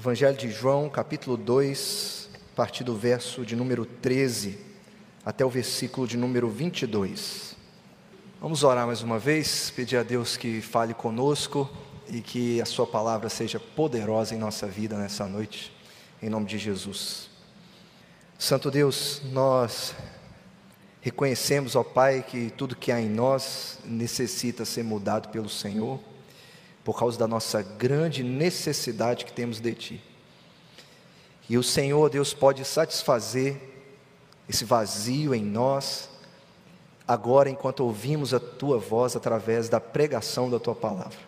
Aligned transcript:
Evangelho 0.00 0.34
de 0.34 0.50
João, 0.50 0.88
capítulo 0.88 1.36
2, 1.36 2.30
a 2.54 2.56
partir 2.56 2.82
do 2.82 2.96
verso 2.96 3.44
de 3.44 3.54
número 3.54 3.84
13 3.84 4.58
até 5.26 5.44
o 5.44 5.50
versículo 5.50 6.06
de 6.06 6.16
número 6.16 6.48
22. 6.48 7.54
Vamos 8.40 8.64
orar 8.64 8.86
mais 8.86 9.02
uma 9.02 9.18
vez, 9.18 9.68
pedir 9.68 9.98
a 9.98 10.02
Deus 10.02 10.38
que 10.38 10.62
fale 10.62 10.94
conosco 10.94 11.68
e 12.08 12.22
que 12.22 12.62
a 12.62 12.64
Sua 12.64 12.86
palavra 12.86 13.28
seja 13.28 13.60
poderosa 13.60 14.34
em 14.34 14.38
nossa 14.38 14.66
vida 14.66 14.96
nessa 14.96 15.26
noite, 15.26 15.70
em 16.22 16.30
nome 16.30 16.46
de 16.46 16.56
Jesus. 16.56 17.28
Santo 18.38 18.70
Deus, 18.70 19.20
nós 19.30 19.94
reconhecemos, 21.02 21.76
ó 21.76 21.84
Pai, 21.84 22.24
que 22.26 22.48
tudo 22.56 22.74
que 22.74 22.90
há 22.90 22.98
em 22.98 23.10
nós 23.10 23.78
necessita 23.84 24.64
ser 24.64 24.82
mudado 24.82 25.28
pelo 25.28 25.50
Senhor 25.50 26.00
por 26.84 26.98
causa 26.98 27.18
da 27.18 27.26
nossa 27.26 27.62
grande 27.62 28.22
necessidade 28.22 29.24
que 29.24 29.32
temos 29.32 29.60
de 29.60 29.74
Ti. 29.74 30.04
E 31.48 31.58
o 31.58 31.62
Senhor, 31.62 32.08
Deus, 32.08 32.32
pode 32.32 32.64
satisfazer 32.64 33.60
esse 34.48 34.64
vazio 34.64 35.34
em 35.34 35.44
nós, 35.44 36.08
agora 37.06 37.50
enquanto 37.50 37.80
ouvimos 37.80 38.32
a 38.32 38.40
Tua 38.40 38.78
voz 38.78 39.14
através 39.16 39.68
da 39.68 39.80
pregação 39.80 40.48
da 40.48 40.58
Tua 40.58 40.74
palavra. 40.74 41.18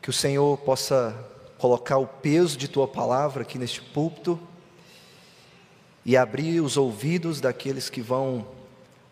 Que 0.00 0.10
o 0.10 0.12
Senhor 0.12 0.56
possa 0.58 1.14
colocar 1.58 1.98
o 1.98 2.06
peso 2.06 2.56
de 2.56 2.68
Tua 2.68 2.88
palavra 2.88 3.42
aqui 3.42 3.58
neste 3.58 3.80
púlpito 3.80 4.38
e 6.04 6.16
abrir 6.16 6.60
os 6.60 6.76
ouvidos 6.76 7.40
daqueles 7.40 7.90
que 7.90 8.00
vão 8.00 8.46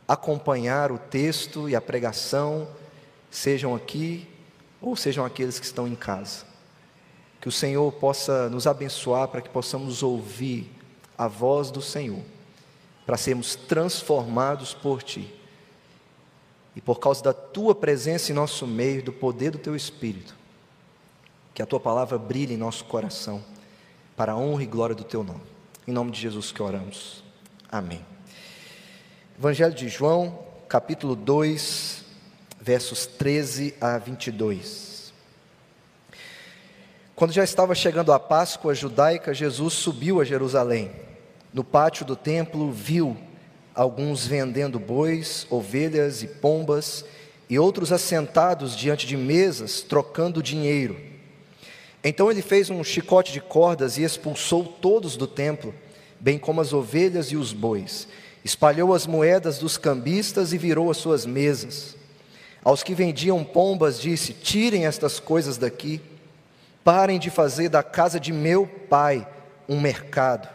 acompanhar 0.06 0.92
o 0.92 0.98
texto 0.98 1.68
e 1.68 1.74
a 1.74 1.80
pregação, 1.80 2.68
sejam 3.30 3.74
aqui 3.74 4.28
ou 4.84 4.94
sejam 4.94 5.24
aqueles 5.24 5.58
que 5.58 5.64
estão 5.64 5.88
em 5.88 5.94
casa. 5.94 6.44
Que 7.40 7.48
o 7.48 7.52
Senhor 7.52 7.90
possa 7.92 8.48
nos 8.50 8.66
abençoar 8.66 9.28
para 9.28 9.40
que 9.40 9.48
possamos 9.48 10.02
ouvir 10.02 10.70
a 11.16 11.26
voz 11.26 11.70
do 11.70 11.80
Senhor, 11.80 12.22
para 13.06 13.16
sermos 13.16 13.54
transformados 13.54 14.74
por 14.74 15.02
Ti. 15.02 15.32
E 16.76 16.80
por 16.80 16.98
causa 16.98 17.22
da 17.22 17.32
Tua 17.32 17.74
presença 17.74 18.30
em 18.30 18.34
nosso 18.34 18.66
meio, 18.66 19.02
do 19.02 19.12
poder 19.12 19.50
do 19.50 19.58
Teu 19.58 19.74
Espírito, 19.74 20.34
que 21.54 21.62
a 21.62 21.66
Tua 21.66 21.80
palavra 21.80 22.18
brilhe 22.18 22.54
em 22.54 22.58
nosso 22.58 22.84
coração, 22.84 23.42
para 24.16 24.32
a 24.32 24.36
honra 24.36 24.62
e 24.64 24.66
glória 24.66 24.94
do 24.94 25.04
Teu 25.04 25.22
nome. 25.22 25.42
Em 25.86 25.92
nome 25.92 26.10
de 26.10 26.20
Jesus 26.20 26.50
que 26.50 26.62
oramos. 26.62 27.22
Amém. 27.70 28.04
Evangelho 29.38 29.74
de 29.74 29.88
João, 29.88 30.38
capítulo 30.68 31.14
2, 31.14 32.03
versos 32.64 33.04
13 33.04 33.74
a 33.78 33.98
22. 33.98 35.12
Quando 37.14 37.30
já 37.30 37.44
estava 37.44 37.74
chegando 37.74 38.10
a 38.10 38.18
Páscoa 38.18 38.74
judaica, 38.74 39.34
Jesus 39.34 39.74
subiu 39.74 40.18
a 40.18 40.24
Jerusalém. 40.24 40.90
No 41.52 41.62
pátio 41.62 42.06
do 42.06 42.16
templo, 42.16 42.72
viu 42.72 43.18
alguns 43.74 44.26
vendendo 44.26 44.78
bois, 44.78 45.46
ovelhas 45.50 46.22
e 46.22 46.26
pombas, 46.26 47.04
e 47.50 47.58
outros 47.58 47.92
assentados 47.92 48.74
diante 48.74 49.06
de 49.06 49.14
mesas, 49.14 49.82
trocando 49.82 50.42
dinheiro. 50.42 50.98
Então 52.02 52.30
ele 52.30 52.40
fez 52.40 52.70
um 52.70 52.82
chicote 52.82 53.30
de 53.30 53.42
cordas 53.42 53.98
e 53.98 54.04
expulsou 54.04 54.64
todos 54.64 55.18
do 55.18 55.26
templo, 55.26 55.74
bem 56.18 56.38
como 56.38 56.62
as 56.62 56.72
ovelhas 56.72 57.26
e 57.26 57.36
os 57.36 57.52
bois. 57.52 58.08
Espalhou 58.42 58.94
as 58.94 59.06
moedas 59.06 59.58
dos 59.58 59.76
cambistas 59.76 60.54
e 60.54 60.56
virou 60.56 60.90
as 60.90 60.96
suas 60.96 61.26
mesas. 61.26 62.02
Aos 62.64 62.82
que 62.82 62.94
vendiam 62.94 63.44
pombas, 63.44 64.00
disse: 64.00 64.32
Tirem 64.32 64.86
estas 64.86 65.20
coisas 65.20 65.58
daqui, 65.58 66.00
parem 66.82 67.18
de 67.18 67.28
fazer 67.28 67.68
da 67.68 67.82
casa 67.82 68.18
de 68.18 68.32
meu 68.32 68.66
pai 68.66 69.28
um 69.68 69.78
mercado. 69.78 70.48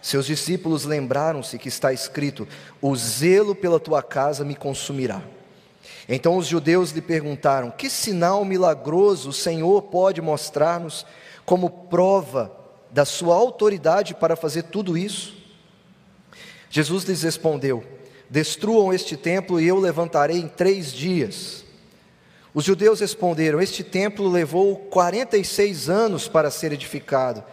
Seus 0.00 0.26
discípulos 0.26 0.84
lembraram-se 0.84 1.58
que 1.58 1.68
está 1.68 1.92
escrito: 1.92 2.46
O 2.80 2.94
zelo 2.94 3.54
pela 3.54 3.80
tua 3.80 4.02
casa 4.02 4.44
me 4.44 4.54
consumirá. 4.54 5.20
Então 6.08 6.36
os 6.36 6.46
judeus 6.46 6.90
lhe 6.92 7.02
perguntaram: 7.02 7.70
Que 7.70 7.90
sinal 7.90 8.44
milagroso 8.44 9.30
o 9.30 9.32
Senhor 9.32 9.82
pode 9.82 10.20
mostrar-nos 10.20 11.04
como 11.44 11.68
prova 11.68 12.52
da 12.90 13.04
sua 13.04 13.34
autoridade 13.34 14.14
para 14.14 14.36
fazer 14.36 14.64
tudo 14.64 14.96
isso? 14.96 15.34
Jesus 16.70 17.04
lhes 17.04 17.22
respondeu: 17.22 17.84
Destruam 18.32 18.94
este 18.94 19.14
templo 19.14 19.60
e 19.60 19.68
eu 19.68 19.78
levantarei 19.78 20.38
em 20.38 20.48
três 20.48 20.90
dias. 20.90 21.66
Os 22.54 22.64
judeus 22.64 23.00
responderam: 23.00 23.60
Este 23.60 23.84
templo 23.84 24.26
levou 24.26 24.74
46 24.74 25.90
anos 25.90 26.28
para 26.28 26.50
ser 26.50 26.72
edificado, 26.72 27.44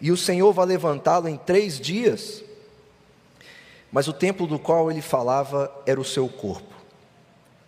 e 0.00 0.12
o 0.12 0.16
Senhor 0.16 0.52
vai 0.52 0.66
levantá-lo 0.66 1.26
em 1.26 1.36
três 1.36 1.80
dias. 1.80 2.44
Mas 3.90 4.06
o 4.06 4.12
templo 4.12 4.46
do 4.46 4.56
qual 4.56 4.88
ele 4.88 5.02
falava 5.02 5.68
era 5.84 6.00
o 6.00 6.04
seu 6.04 6.28
corpo. 6.28 6.76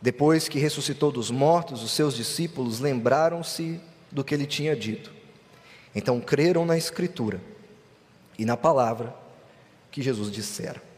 Depois 0.00 0.46
que 0.46 0.60
ressuscitou 0.60 1.10
dos 1.10 1.32
mortos, 1.32 1.82
os 1.82 1.90
seus 1.90 2.14
discípulos 2.14 2.78
lembraram-se 2.78 3.80
do 4.08 4.22
que 4.22 4.32
ele 4.32 4.46
tinha 4.46 4.76
dito. 4.76 5.12
Então 5.92 6.20
creram 6.20 6.64
na 6.64 6.78
Escritura 6.78 7.40
e 8.38 8.44
na 8.44 8.56
palavra 8.56 9.12
que 9.90 10.00
Jesus 10.00 10.30
dissera. 10.30 10.91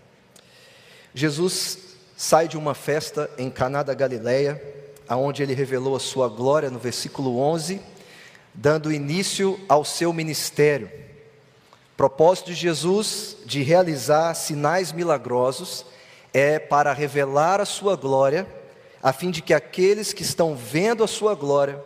Jesus 1.14 1.78
sai 2.16 2.48
de 2.48 2.58
uma 2.58 2.74
festa 2.74 3.30
em 3.38 3.48
Caná 3.48 3.84
da 3.84 3.94
Galileia, 3.94 4.60
aonde 5.08 5.44
ele 5.44 5.54
revelou 5.54 5.94
a 5.94 6.00
sua 6.00 6.28
glória 6.28 6.70
no 6.70 6.78
versículo 6.80 7.38
11, 7.38 7.80
dando 8.52 8.92
início 8.92 9.60
ao 9.68 9.84
seu 9.84 10.12
ministério. 10.12 10.90
propósito 11.96 12.46
de 12.46 12.54
Jesus 12.54 13.36
de 13.46 13.62
realizar 13.62 14.34
sinais 14.34 14.90
milagrosos 14.90 15.86
é 16.32 16.58
para 16.58 16.92
revelar 16.92 17.60
a 17.60 17.64
sua 17.64 17.94
glória, 17.94 18.44
a 19.00 19.12
fim 19.12 19.30
de 19.30 19.40
que 19.40 19.54
aqueles 19.54 20.12
que 20.12 20.22
estão 20.22 20.56
vendo 20.56 21.04
a 21.04 21.06
sua 21.06 21.36
glória 21.36 21.80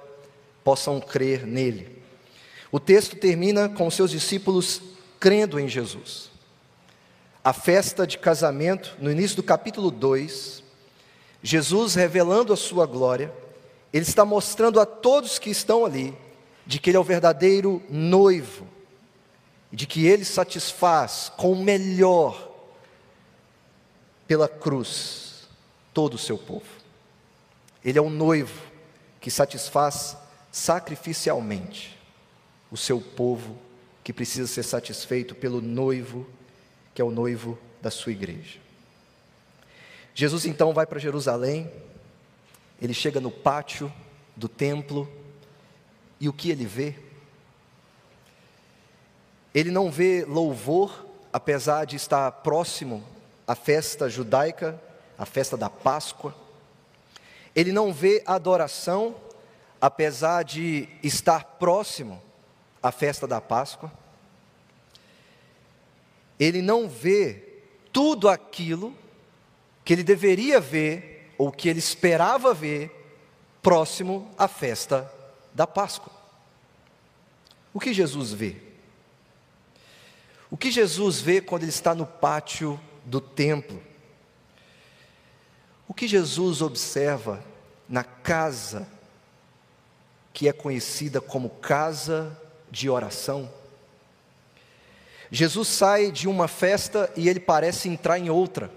possam 0.64 0.98
crer 1.00 1.46
nele. 1.46 2.02
O 2.72 2.80
texto 2.80 3.16
termina 3.16 3.68
com 3.68 3.90
seus 3.90 4.10
discípulos 4.10 4.80
crendo 5.20 5.60
em 5.60 5.68
Jesus 5.68 6.27
a 7.48 7.52
festa 7.54 8.06
de 8.06 8.18
casamento, 8.18 8.94
no 8.98 9.10
início 9.10 9.36
do 9.36 9.42
capítulo 9.42 9.90
2, 9.90 10.62
Jesus 11.42 11.94
revelando 11.94 12.52
a 12.52 12.56
sua 12.58 12.84
glória, 12.84 13.32
ele 13.90 14.04
está 14.04 14.22
mostrando 14.22 14.78
a 14.78 14.84
todos 14.84 15.38
que 15.38 15.48
estão 15.48 15.86
ali 15.86 16.14
de 16.66 16.78
que 16.78 16.90
ele 16.90 16.98
é 16.98 17.00
o 17.00 17.04
verdadeiro 17.04 17.82
noivo, 17.88 18.66
de 19.72 19.86
que 19.86 20.06
ele 20.06 20.26
satisfaz 20.26 21.32
com 21.38 21.50
o 21.52 21.64
melhor 21.64 22.52
pela 24.26 24.46
cruz 24.46 25.48
todo 25.94 26.16
o 26.16 26.18
seu 26.18 26.36
povo. 26.36 26.68
Ele 27.82 27.98
é 27.98 28.02
o 28.02 28.10
noivo 28.10 28.60
que 29.22 29.30
satisfaz 29.30 30.18
sacrificialmente 30.52 31.98
o 32.70 32.76
seu 32.76 33.00
povo 33.00 33.56
que 34.04 34.12
precisa 34.12 34.46
ser 34.46 34.64
satisfeito 34.64 35.34
pelo 35.34 35.62
noivo 35.62 36.26
que 36.98 37.02
é 37.02 37.04
o 37.04 37.12
noivo 37.12 37.56
da 37.80 37.92
sua 37.92 38.10
igreja. 38.10 38.58
Jesus 40.12 40.44
então 40.44 40.72
vai 40.72 40.84
para 40.84 40.98
Jerusalém, 40.98 41.70
ele 42.82 42.92
chega 42.92 43.20
no 43.20 43.30
pátio 43.30 43.92
do 44.34 44.48
templo, 44.48 45.08
e 46.18 46.28
o 46.28 46.32
que 46.32 46.50
ele 46.50 46.66
vê? 46.66 46.96
Ele 49.54 49.70
não 49.70 49.92
vê 49.92 50.24
louvor, 50.24 51.06
apesar 51.32 51.84
de 51.84 51.94
estar 51.94 52.32
próximo 52.32 53.04
à 53.46 53.54
festa 53.54 54.08
judaica, 54.08 54.82
a 55.16 55.24
festa 55.24 55.56
da 55.56 55.70
Páscoa. 55.70 56.34
Ele 57.54 57.70
não 57.70 57.92
vê 57.92 58.24
adoração, 58.26 59.14
apesar 59.80 60.42
de 60.42 60.88
estar 61.00 61.44
próximo 61.60 62.20
à 62.82 62.90
festa 62.90 63.24
da 63.24 63.40
Páscoa 63.40 63.88
ele 66.38 66.62
não 66.62 66.88
vê 66.88 67.62
tudo 67.92 68.28
aquilo 68.28 68.94
que 69.84 69.92
ele 69.92 70.04
deveria 70.04 70.60
ver, 70.60 71.32
ou 71.38 71.50
que 71.50 71.68
ele 71.68 71.78
esperava 71.78 72.52
ver, 72.52 72.90
próximo 73.62 74.30
à 74.36 74.46
festa 74.46 75.10
da 75.54 75.66
Páscoa. 75.66 76.12
O 77.72 77.80
que 77.80 77.92
Jesus 77.92 78.32
vê? 78.32 78.56
O 80.50 80.56
que 80.56 80.70
Jesus 80.70 81.20
vê 81.20 81.40
quando 81.40 81.62
ele 81.62 81.70
está 81.70 81.94
no 81.94 82.06
pátio 82.06 82.80
do 83.04 83.20
templo? 83.20 83.82
O 85.86 85.94
que 85.94 86.06
Jesus 86.06 86.60
observa 86.62 87.42
na 87.88 88.04
casa 88.04 88.86
que 90.32 90.48
é 90.48 90.52
conhecida 90.52 91.20
como 91.20 91.50
casa 91.50 92.38
de 92.70 92.88
oração? 92.88 93.50
Jesus 95.30 95.68
sai 95.68 96.10
de 96.10 96.26
uma 96.28 96.48
festa 96.48 97.10
e 97.16 97.28
ele 97.28 97.40
parece 97.40 97.88
entrar 97.88 98.18
em 98.18 98.30
outra. 98.30 98.70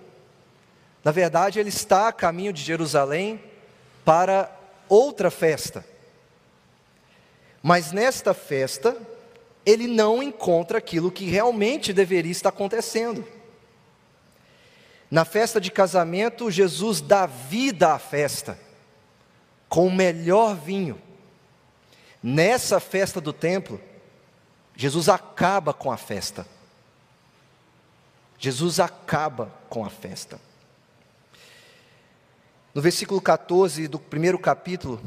Na 1.04 1.12
verdade, 1.12 1.60
ele 1.60 1.70
está 1.70 2.08
a 2.08 2.14
caminho 2.14 2.54
de 2.54 2.62
Jerusalém 2.62 3.42
para 4.04 4.52
outra 4.90 5.32
festa. 5.32 5.86
Mas 7.64 7.92
nesta 7.92 8.34
festa, 8.34 8.98
ele 9.66 9.88
não 9.88 10.22
encontra 10.22 10.78
aquilo 10.78 11.12
que 11.12 11.26
realmente 11.26 11.94
deveria 11.94 12.32
estar 12.32 12.50
acontecendo. 12.50 13.26
Na 15.10 15.26
festa 15.26 15.60
de 15.60 15.70
casamento, 15.70 16.50
Jesus 16.50 17.02
dá 17.02 17.26
vida 17.26 17.94
à 17.94 18.00
festa, 18.00 18.58
com 19.68 19.88
o 19.88 19.92
melhor 19.92 20.56
vinho. 20.56 21.02
Nessa 22.24 22.80
festa 22.80 23.20
do 23.20 23.34
templo, 23.34 23.80
Jesus 24.82 25.10
acaba 25.10 25.76
com 25.76 25.92
a 25.92 25.98
festa. 25.98 26.44
Jesus 28.40 28.80
acaba 28.80 29.54
com 29.70 29.86
a 29.86 29.92
festa. 29.92 30.42
No 32.74 32.82
versículo 32.82 33.22
14 33.22 33.88
do 33.88 34.00
primeiro 34.00 34.40
capítulo, 34.40 35.00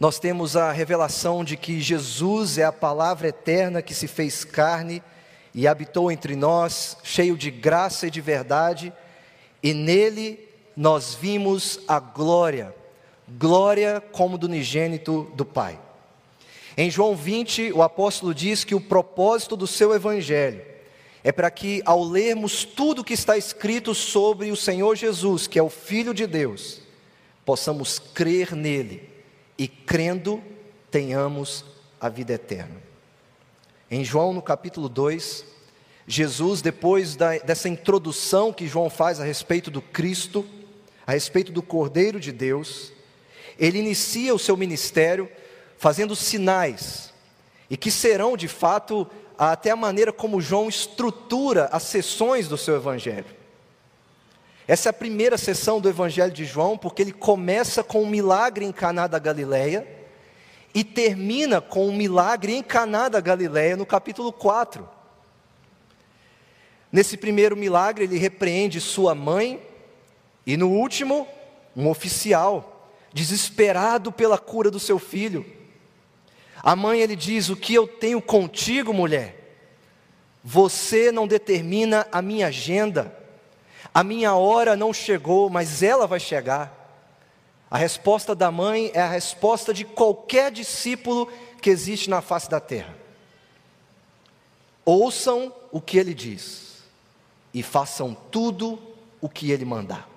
nós 0.00 0.18
temos 0.18 0.56
a 0.56 0.72
revelação 0.72 1.44
de 1.44 1.56
que 1.56 1.80
Jesus 1.80 2.58
é 2.58 2.64
a 2.64 2.72
palavra 2.72 3.28
eterna 3.28 3.80
que 3.80 3.94
se 3.94 4.08
fez 4.08 4.42
carne 4.42 5.04
e 5.54 5.68
habitou 5.68 6.10
entre 6.10 6.34
nós, 6.34 6.96
cheio 7.04 7.36
de 7.36 7.52
graça 7.52 8.08
e 8.08 8.10
de 8.10 8.20
verdade, 8.20 8.92
e 9.62 9.72
nele 9.72 10.48
nós 10.76 11.14
vimos 11.14 11.78
a 11.86 12.00
glória, 12.00 12.74
glória 13.28 14.02
como 14.10 14.36
do 14.36 14.48
unigênito 14.48 15.30
do 15.36 15.44
Pai. 15.44 15.78
Em 16.80 16.88
João 16.88 17.16
20, 17.16 17.72
o 17.72 17.82
apóstolo 17.82 18.32
diz 18.32 18.62
que 18.62 18.72
o 18.72 18.80
propósito 18.80 19.56
do 19.56 19.66
seu 19.66 19.92
evangelho 19.92 20.62
é 21.24 21.32
para 21.32 21.50
que, 21.50 21.82
ao 21.84 22.04
lermos 22.04 22.64
tudo 22.64 23.02
que 23.02 23.14
está 23.14 23.36
escrito 23.36 23.92
sobre 23.96 24.52
o 24.52 24.56
Senhor 24.56 24.94
Jesus, 24.94 25.48
que 25.48 25.58
é 25.58 25.62
o 25.62 25.68
Filho 25.68 26.14
de 26.14 26.24
Deus, 26.24 26.80
possamos 27.44 27.98
crer 27.98 28.54
nele 28.54 29.10
e, 29.58 29.66
crendo, 29.66 30.40
tenhamos 30.88 31.64
a 32.00 32.08
vida 32.08 32.34
eterna. 32.34 32.80
Em 33.90 34.04
João, 34.04 34.32
no 34.32 34.40
capítulo 34.40 34.88
2, 34.88 35.44
Jesus, 36.06 36.62
depois 36.62 37.16
da, 37.16 37.38
dessa 37.38 37.68
introdução 37.68 38.52
que 38.52 38.68
João 38.68 38.88
faz 38.88 39.18
a 39.18 39.24
respeito 39.24 39.68
do 39.68 39.82
Cristo, 39.82 40.46
a 41.04 41.10
respeito 41.10 41.50
do 41.50 41.60
Cordeiro 41.60 42.20
de 42.20 42.30
Deus, 42.30 42.92
ele 43.58 43.80
inicia 43.80 44.32
o 44.32 44.38
seu 44.38 44.56
ministério 44.56 45.28
fazendo 45.78 46.14
sinais, 46.14 47.12
e 47.70 47.76
que 47.76 47.90
serão 47.90 48.36
de 48.36 48.48
fato 48.48 49.06
até 49.38 49.70
a 49.70 49.76
maneira 49.76 50.12
como 50.12 50.40
João 50.40 50.68
estrutura 50.68 51.68
as 51.72 51.84
sessões 51.84 52.48
do 52.48 52.58
seu 52.58 52.76
evangelho. 52.76 53.38
Essa 54.66 54.88
é 54.88 54.90
a 54.90 54.92
primeira 54.92 55.38
sessão 55.38 55.80
do 55.80 55.88
evangelho 55.88 56.32
de 56.32 56.44
João, 56.44 56.76
porque 56.76 57.00
ele 57.00 57.12
começa 57.12 57.82
com 57.82 58.02
um 58.02 58.08
milagre 58.08 58.64
em 58.64 58.72
Caná 58.72 59.06
da 59.06 59.18
Galileia 59.18 59.86
e 60.74 60.84
termina 60.84 61.60
com 61.60 61.88
um 61.88 61.96
milagre 61.96 62.54
em 62.54 62.62
Caná 62.62 63.08
da 63.08 63.20
Galileia 63.20 63.76
no 63.76 63.86
capítulo 63.86 64.32
4. 64.32 64.86
Nesse 66.90 67.16
primeiro 67.16 67.56
milagre, 67.56 68.04
ele 68.04 68.18
repreende 68.18 68.80
sua 68.80 69.14
mãe 69.14 69.62
e 70.46 70.56
no 70.56 70.70
último, 70.70 71.28
um 71.76 71.88
oficial 71.88 72.92
desesperado 73.12 74.10
pela 74.10 74.38
cura 74.38 74.70
do 74.70 74.80
seu 74.80 74.98
filho. 74.98 75.57
A 76.62 76.74
mãe 76.74 77.00
ele 77.00 77.16
diz: 77.16 77.48
"O 77.48 77.56
que 77.56 77.74
eu 77.74 77.86
tenho 77.86 78.20
contigo, 78.20 78.92
mulher? 78.92 79.34
Você 80.42 81.12
não 81.12 81.26
determina 81.26 82.06
a 82.10 82.22
minha 82.22 82.48
agenda. 82.48 83.16
A 83.92 84.04
minha 84.04 84.34
hora 84.34 84.76
não 84.76 84.92
chegou, 84.92 85.48
mas 85.50 85.82
ela 85.82 86.06
vai 86.06 86.20
chegar." 86.20 86.76
A 87.70 87.76
resposta 87.76 88.34
da 88.34 88.50
mãe 88.50 88.90
é 88.94 89.00
a 89.00 89.08
resposta 89.08 89.74
de 89.74 89.84
qualquer 89.84 90.50
discípulo 90.50 91.30
que 91.60 91.68
existe 91.68 92.08
na 92.08 92.22
face 92.22 92.48
da 92.48 92.60
terra. 92.60 92.96
Ouçam 94.84 95.52
o 95.70 95.80
que 95.80 95.98
ele 95.98 96.14
diz 96.14 96.82
e 97.52 97.62
façam 97.62 98.16
tudo 98.30 98.78
o 99.20 99.28
que 99.28 99.50
ele 99.50 99.66
mandar. 99.66 100.08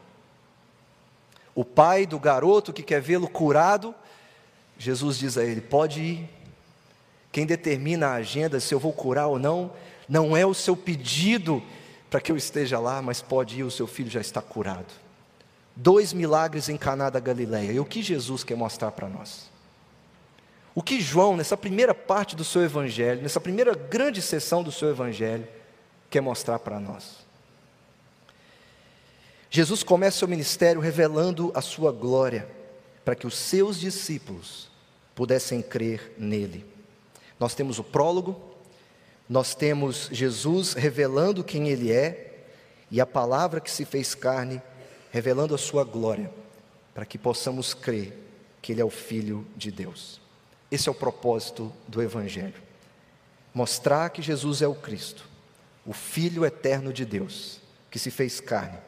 O 1.53 1.65
pai 1.65 2.05
do 2.05 2.17
garoto 2.17 2.71
que 2.71 2.83
quer 2.83 3.01
vê-lo 3.01 3.27
curado 3.27 3.93
Jesus 4.81 5.19
diz 5.19 5.37
a 5.37 5.43
ele: 5.43 5.61
pode 5.61 6.01
ir. 6.01 6.29
Quem 7.31 7.45
determina 7.45 8.07
a 8.07 8.13
agenda, 8.15 8.59
se 8.59 8.73
eu 8.73 8.79
vou 8.79 8.91
curar 8.91 9.27
ou 9.27 9.37
não, 9.37 9.71
não 10.09 10.35
é 10.35 10.45
o 10.45 10.53
seu 10.53 10.75
pedido 10.75 11.63
para 12.09 12.19
que 12.19 12.31
eu 12.31 12.35
esteja 12.35 12.79
lá, 12.79 13.01
mas 13.01 13.21
pode 13.21 13.59
ir, 13.59 13.63
o 13.63 13.71
seu 13.71 13.85
filho 13.87 14.09
já 14.09 14.19
está 14.19 14.41
curado. 14.41 14.91
Dois 15.75 16.11
milagres 16.11 16.67
em 16.67 16.75
Caná 16.75 17.09
da 17.09 17.19
Galileia. 17.19 17.71
E 17.71 17.79
o 17.79 17.85
que 17.85 18.01
Jesus 18.01 18.43
quer 18.43 18.57
mostrar 18.57 18.91
para 18.91 19.07
nós? 19.07 19.49
O 20.73 20.81
que 20.81 20.99
João, 20.99 21.37
nessa 21.37 21.55
primeira 21.55 21.93
parte 21.93 22.35
do 22.35 22.43
seu 22.43 22.63
evangelho, 22.63 23.21
nessa 23.21 23.39
primeira 23.39 23.75
grande 23.75 24.21
sessão 24.21 24.63
do 24.63 24.71
seu 24.71 24.89
evangelho, 24.89 25.47
quer 26.09 26.21
mostrar 26.21 26.59
para 26.59 26.79
nós? 26.79 27.17
Jesus 29.49 29.83
começa 29.83 30.17
seu 30.17 30.27
ministério 30.27 30.81
revelando 30.81 31.51
a 31.53 31.61
sua 31.61 31.91
glória, 31.91 32.49
para 33.05 33.15
que 33.15 33.27
os 33.27 33.37
seus 33.37 33.79
discípulos 33.79 34.70
pudessem 35.21 35.61
crer 35.61 36.15
nele. 36.17 36.65
Nós 37.39 37.53
temos 37.53 37.77
o 37.77 37.83
prólogo, 37.83 38.41
nós 39.29 39.53
temos 39.53 40.09
Jesus 40.11 40.73
revelando 40.73 41.43
quem 41.43 41.69
ele 41.69 41.91
é 41.91 42.43
e 42.89 42.99
a 42.99 43.05
palavra 43.05 43.61
que 43.61 43.69
se 43.69 43.85
fez 43.85 44.15
carne 44.15 44.59
revelando 45.11 45.53
a 45.53 45.59
sua 45.59 45.83
glória, 45.83 46.33
para 46.91 47.05
que 47.05 47.19
possamos 47.19 47.75
crer 47.75 48.17
que 48.63 48.71
ele 48.71 48.81
é 48.81 48.83
o 48.83 48.89
filho 48.89 49.45
de 49.55 49.69
Deus. 49.69 50.19
Esse 50.71 50.89
é 50.89 50.91
o 50.91 50.95
propósito 50.95 51.71
do 51.87 52.01
evangelho. 52.01 52.59
Mostrar 53.53 54.09
que 54.09 54.23
Jesus 54.23 54.63
é 54.63 54.67
o 54.67 54.73
Cristo, 54.73 55.29
o 55.85 55.93
filho 55.93 56.43
eterno 56.43 56.91
de 56.91 57.05
Deus, 57.05 57.61
que 57.91 57.99
se 57.99 58.09
fez 58.09 58.39
carne, 58.39 58.79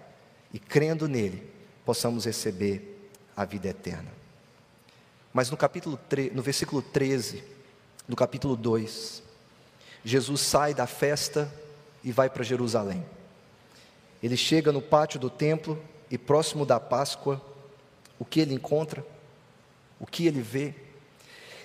e 0.51 0.57
crendo 0.57 1.07
nele, 1.07 1.47
possamos 1.85 2.25
receber 2.25 3.07
a 3.37 3.45
vida 3.45 3.67
eterna. 3.67 4.22
Mas 5.33 5.49
no 5.49 5.57
capítulo 5.57 5.97
3, 6.07 6.33
no 6.33 6.43
versículo 6.43 6.81
13 6.81 7.43
do 8.07 8.15
capítulo 8.15 8.55
2, 8.55 9.23
Jesus 10.05 10.41
sai 10.41 10.73
da 10.73 10.85
festa 10.85 11.51
e 12.03 12.11
vai 12.11 12.29
para 12.29 12.43
Jerusalém. 12.43 13.03
Ele 14.21 14.37
chega 14.37 14.71
no 14.71 14.81
pátio 14.81 15.19
do 15.19 15.29
templo 15.29 15.81
e 16.11 16.17
próximo 16.17 16.65
da 16.65 16.79
Páscoa, 16.79 17.41
o 18.19 18.23
que 18.23 18.39
ele 18.39 18.53
encontra? 18.53 19.05
O 19.99 20.05
que 20.05 20.27
ele 20.27 20.41
vê? 20.41 20.75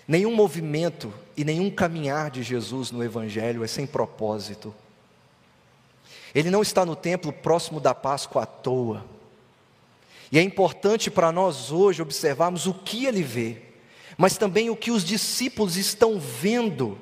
Nenhum 0.07 0.35
movimento 0.35 1.13
e 1.37 1.45
nenhum 1.45 1.71
caminhar 1.71 2.31
de 2.31 2.43
Jesus 2.43 2.91
no 2.91 3.05
Evangelho 3.05 3.63
é 3.63 3.67
sem 3.67 3.87
propósito. 3.87 4.75
Ele 6.35 6.51
não 6.51 6.63
está 6.63 6.87
no 6.87 6.97
templo 6.97 7.33
próximo 7.33 7.79
da 7.79 7.95
Páscoa 7.95 8.45
à 8.45 8.47
toa. 8.47 9.05
E 10.31 10.39
é 10.39 10.43
importante 10.43 11.11
para 11.11 11.33
nós 11.33 11.71
hoje 11.73 12.03
observarmos 12.03 12.67
o 12.67 12.75
que 12.75 13.07
ele 13.07 13.23
vê, 13.23 13.63
mas 14.17 14.37
também 14.37 14.69
o 14.69 14.77
que 14.77 14.91
os 14.91 15.05
discípulos 15.05 15.77
estão 15.77 16.19
vendo 16.21 16.99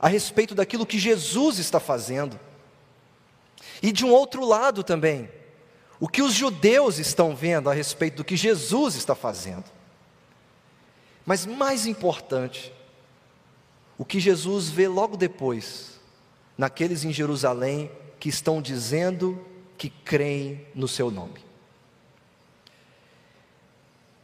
a 0.00 0.08
respeito 0.08 0.54
daquilo 0.54 0.86
que 0.86 0.98
Jesus 0.98 1.58
está 1.58 1.78
fazendo. 1.78 2.38
E 3.82 3.92
de 3.92 4.04
um 4.04 4.10
outro 4.10 4.44
lado 4.44 4.82
também, 4.82 5.30
o 6.00 6.08
que 6.08 6.22
os 6.22 6.32
judeus 6.32 6.98
estão 6.98 7.36
vendo 7.36 7.70
a 7.70 7.74
respeito 7.74 8.16
do 8.16 8.24
que 8.24 8.36
Jesus 8.36 8.94
está 8.96 9.14
fazendo. 9.14 9.64
Mas 11.24 11.46
mais 11.46 11.86
importante, 11.86 12.72
o 13.96 14.04
que 14.04 14.18
Jesus 14.18 14.70
vê 14.70 14.88
logo 14.88 15.16
depois, 15.16 16.00
naqueles 16.58 17.04
em 17.04 17.12
Jerusalém 17.12 17.90
que 18.18 18.28
estão 18.28 18.60
dizendo 18.60 19.46
que 19.78 19.88
creem 19.88 20.66
no 20.74 20.88
seu 20.88 21.10
nome 21.10 21.49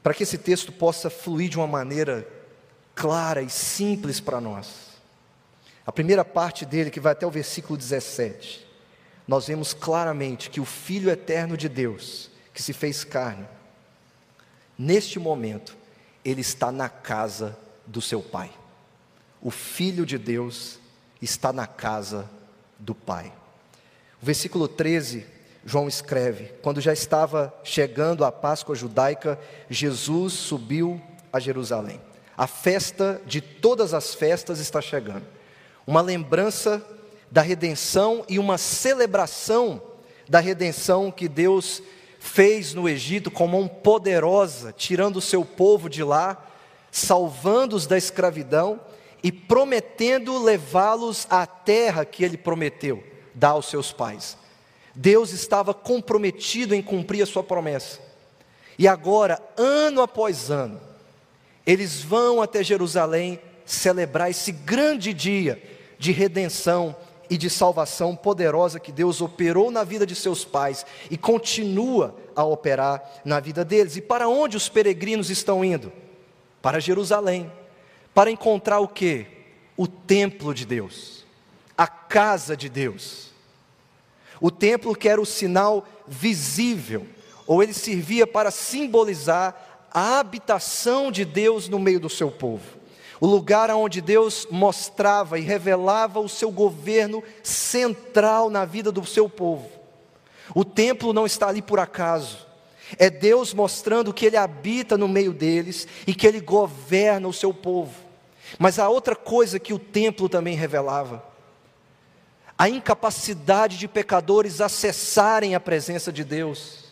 para 0.07 0.15
que 0.15 0.23
esse 0.23 0.39
texto 0.39 0.71
possa 0.71 1.11
fluir 1.11 1.49
de 1.49 1.57
uma 1.57 1.67
maneira 1.67 2.29
clara 2.95 3.43
e 3.43 3.51
simples 3.51 4.21
para 4.21 4.41
nós. 4.41 5.01
A 5.85 5.91
primeira 5.91 6.25
parte 6.25 6.65
dele, 6.65 6.93
que 6.93 7.01
vai 7.01 7.11
até 7.11 7.27
o 7.27 7.31
versículo 7.31 7.77
17, 7.77 8.65
nós 9.27 9.49
vemos 9.49 9.75
claramente 9.75 10.49
que 10.49 10.61
o 10.61 10.65
Filho 10.65 11.11
eterno 11.11 11.57
de 11.57 11.69
Deus, 11.69 12.31
que 12.55 12.63
se 12.63 12.73
fez 12.73 13.03
carne, 13.03 13.49
neste 14.79 15.19
momento, 15.19 15.77
ele 16.25 16.41
está 16.41 16.71
na 16.71 16.89
casa 16.89 17.59
do 17.85 18.01
seu 18.01 18.23
Pai. 18.23 18.53
O 19.43 19.51
Filho 19.51 20.07
de 20.07 20.19
Deus 20.19 20.79
está 21.21 21.53
na 21.53 21.67
casa 21.67 22.31
do 22.79 22.95
Pai. 22.95 23.33
O 24.23 24.25
versículo 24.25 24.69
13 24.69 25.27
João 25.67 25.89
escreve: 25.89 26.55
quando 26.63 26.81
já 26.81 26.93
estava 26.93 27.53
chegando 27.65 28.25
a 28.25 28.31
Páscoa 28.31 28.77
judaica, 28.77 29.39
Jesus 29.69 30.33
subiu 30.33 31.03
a 31.33 31.41
Jerusalém. 31.41 32.01
A 32.39 32.47
festa 32.47 33.21
de 33.27 33.41
todas 33.41 33.93
as 33.93 34.15
festas 34.15 34.61
está 34.61 34.81
chegando. 34.81 35.27
Uma 35.85 36.01
lembrança 36.01 36.85
da 37.31 37.43
redenção 37.43 38.25
e 38.29 38.39
uma 38.39 38.57
celebração 38.57 39.83
da 40.29 40.39
redenção 40.39 41.11
que 41.11 41.29
Deus 41.29 41.83
fez 42.21 42.73
no 42.73 42.89
Egito 42.89 43.31
com 43.31 43.49
mão 43.49 43.67
poderosa, 43.67 44.73
tirando 44.73 45.17
o 45.17 45.23
seu 45.23 45.45
povo 45.45 45.89
de 45.89 46.05
lá, 46.05 46.47
salvando-os 46.93 47.87
da 47.87 47.99
escravidão 47.99 48.81
e 49.23 49.33
prometendo 49.33 50.43
levá-los 50.43 51.27
à 51.29 51.45
terra 51.45 52.05
que 52.05 52.25
ele 52.25 52.37
prometeu 52.37 53.03
dar 53.35 53.51
aos 53.51 53.69
seus 53.69 53.93
pais. 53.93 54.37
Deus 54.97 55.33
estava 55.33 55.75
comprometido 55.75 56.75
em 56.75 56.83
cumprir 56.83 57.23
a 57.23 57.27
sua 57.27 57.45
promessa. 57.45 58.01
E 58.79 58.89
agora, 58.89 59.39
ano 59.57 60.01
após 60.01 60.51
ano, 60.51 60.81
eles 61.67 62.03
vão 62.03 62.41
até 62.41 62.65
Jerusalém 62.65 63.39
celebrar 63.67 64.31
esse 64.31 64.51
grande 64.51 65.13
dia 65.13 65.63
de 65.99 66.13
redenção 66.13 66.97
e 67.29 67.37
de 67.37 67.51
salvação 67.51 68.17
poderosa 68.17 68.81
que 68.81 68.93
Deus 68.93 69.21
operou 69.21 69.71
na 69.71 69.85
vida 69.85 70.07
de 70.07 70.15
seus 70.15 70.45
pais 70.45 70.87
e 71.11 71.19
continua 71.19 72.15
a 72.35 72.45
operar 72.45 73.03
na 73.25 73.39
vida 73.39 73.65
deles. 73.65 73.97
E 73.97 74.01
para 74.01 74.29
onde 74.29 74.57
os 74.57 74.69
peregrinos 74.69 75.29
estão 75.29 75.65
indo? 75.65 75.93
Para 76.63 76.81
Jerusalém. 76.81 77.53
Para 78.15 78.31
encontrar 78.31 78.79
o 78.79 78.89
que? 78.89 79.27
O 79.77 79.87
templo 79.87 80.55
de 80.55 80.65
Deus, 80.65 81.27
a 81.77 81.87
casa 81.87 82.57
de 82.57 82.71
Deus. 82.71 83.36
O 84.41 84.51
templo 84.51 84.95
que 84.95 85.09
era 85.09 85.21
o 85.21 85.27
sinal 85.27 85.87
visível, 86.07 87.07
ou 87.47 87.63
ele 87.63 87.73
servia 87.73 88.27
para 88.27 88.51
simbolizar 88.51 89.87
a 89.91 90.19
habitação 90.19 91.11
de 91.11 91.25
Deus 91.25 91.69
no 91.69 91.79
meio 91.79 92.01
do 92.01 92.09
seu 92.09 92.31
povo 92.31 92.77
o 93.21 93.27
lugar 93.27 93.71
onde 93.71 94.01
Deus 94.01 94.47
mostrava 94.51 95.39
e 95.39 95.43
revelava 95.43 96.21
o 96.21 96.29
seu 96.29 96.51
governo 96.51 97.23
central 97.43 98.51
na 98.51 98.65
vida 98.65 98.93
do 98.93 99.05
seu 99.05 99.29
povo. 99.29 99.71
O 100.55 100.65
templo 100.65 101.13
não 101.13 101.27
está 101.27 101.49
ali 101.49 101.63
por 101.63 101.81
acaso, 101.81 102.47
é 102.99 103.11
Deus 103.11 103.53
mostrando 103.53 104.13
que 104.13 104.27
Ele 104.27 104.37
habita 104.37 104.97
no 104.97 105.09
meio 105.09 105.33
deles 105.33 105.89
e 106.07 106.15
que 106.15 106.27
Ele 106.27 106.41
governa 106.41 107.27
o 107.27 107.33
seu 107.33 107.53
povo. 107.53 107.95
Mas 108.59 108.79
há 108.79 108.89
outra 108.89 109.17
coisa 109.17 109.59
que 109.59 109.75
o 109.75 109.79
templo 109.79 110.29
também 110.29 110.55
revelava: 110.55 111.25
a 112.59 112.69
incapacidade 112.69 113.79
de 113.79 113.87
pecadores 113.87 114.61
acessarem 114.61 115.55
a 115.55 115.61
presença 115.61 116.13
de 116.13 116.25
Deus. 116.25 116.87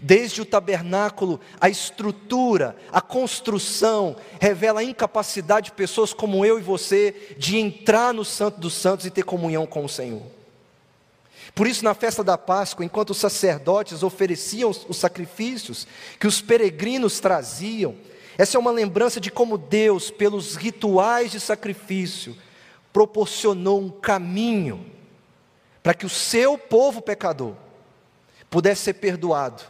Desde 0.00 0.42
o 0.42 0.44
tabernáculo, 0.44 1.40
a 1.60 1.68
estrutura, 1.68 2.76
a 2.92 3.00
construção, 3.00 4.16
revela 4.40 4.80
a 4.80 4.84
incapacidade 4.84 5.66
de 5.66 5.72
pessoas 5.72 6.12
como 6.12 6.44
eu 6.44 6.58
e 6.58 6.62
você 6.62 7.34
de 7.38 7.56
entrar 7.56 8.12
no 8.12 8.24
Santo 8.24 8.60
dos 8.60 8.74
Santos 8.74 9.06
e 9.06 9.10
ter 9.10 9.22
comunhão 9.22 9.66
com 9.66 9.84
o 9.84 9.88
Senhor. 9.88 10.22
Por 11.54 11.66
isso, 11.66 11.82
na 11.82 11.94
festa 11.94 12.22
da 12.22 12.36
Páscoa, 12.36 12.84
enquanto 12.84 13.10
os 13.10 13.16
sacerdotes 13.16 14.02
ofereciam 14.02 14.70
os 14.70 14.96
sacrifícios 14.98 15.86
que 16.20 16.26
os 16.26 16.42
peregrinos 16.42 17.18
traziam, 17.18 17.94
essa 18.36 18.58
é 18.58 18.60
uma 18.60 18.70
lembrança 18.70 19.18
de 19.18 19.30
como 19.30 19.56
Deus, 19.56 20.10
pelos 20.10 20.56
rituais 20.56 21.30
de 21.32 21.40
sacrifício, 21.40 22.36
proporcionou 22.96 23.78
um 23.78 23.90
caminho 23.90 24.90
para 25.82 25.92
que 25.92 26.06
o 26.06 26.08
seu 26.08 26.56
povo 26.56 27.02
pecador 27.02 27.52
pudesse 28.48 28.84
ser 28.84 28.94
perdoado 28.94 29.62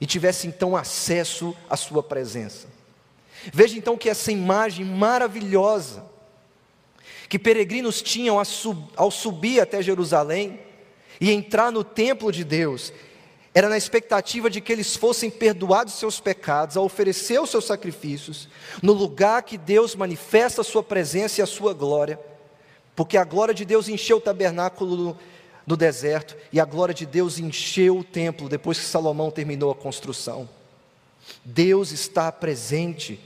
e 0.00 0.06
tivesse 0.06 0.46
então 0.46 0.76
acesso 0.76 1.52
à 1.68 1.76
sua 1.76 2.00
presença. 2.00 2.68
Veja 3.52 3.76
então 3.76 3.98
que 3.98 4.08
essa 4.08 4.30
imagem 4.30 4.84
maravilhosa 4.84 6.04
que 7.28 7.40
peregrinos 7.40 8.00
tinham 8.02 8.40
ao 8.94 9.10
subir 9.10 9.58
até 9.58 9.82
Jerusalém 9.82 10.60
e 11.20 11.32
entrar 11.32 11.72
no 11.72 11.82
templo 11.82 12.30
de 12.30 12.44
Deus, 12.44 12.92
era 13.52 13.68
na 13.68 13.76
expectativa 13.76 14.48
de 14.48 14.60
que 14.60 14.72
eles 14.72 14.94
fossem 14.94 15.28
perdoados 15.28 15.94
seus 15.94 16.20
pecados, 16.20 16.76
a 16.76 16.80
oferecer 16.80 17.40
os 17.40 17.50
seus 17.50 17.64
sacrifícios, 17.64 18.48
no 18.80 18.92
lugar 18.92 19.42
que 19.42 19.58
Deus 19.58 19.96
manifesta 19.96 20.60
a 20.60 20.64
sua 20.64 20.84
presença 20.84 21.40
e 21.40 21.42
a 21.42 21.46
sua 21.46 21.74
glória, 21.74 22.29
porque 22.94 23.16
a 23.16 23.24
glória 23.24 23.54
de 23.54 23.64
Deus 23.64 23.88
encheu 23.88 24.18
o 24.18 24.20
tabernáculo 24.20 25.16
no 25.66 25.76
deserto 25.76 26.36
e 26.52 26.60
a 26.60 26.64
glória 26.64 26.94
de 26.94 27.06
Deus 27.06 27.38
encheu 27.38 27.98
o 27.98 28.04
templo 28.04 28.48
depois 28.48 28.78
que 28.78 28.84
Salomão 28.84 29.30
terminou 29.30 29.70
a 29.70 29.74
construção. 29.74 30.48
Deus 31.44 31.92
está 31.92 32.30
presente 32.32 33.20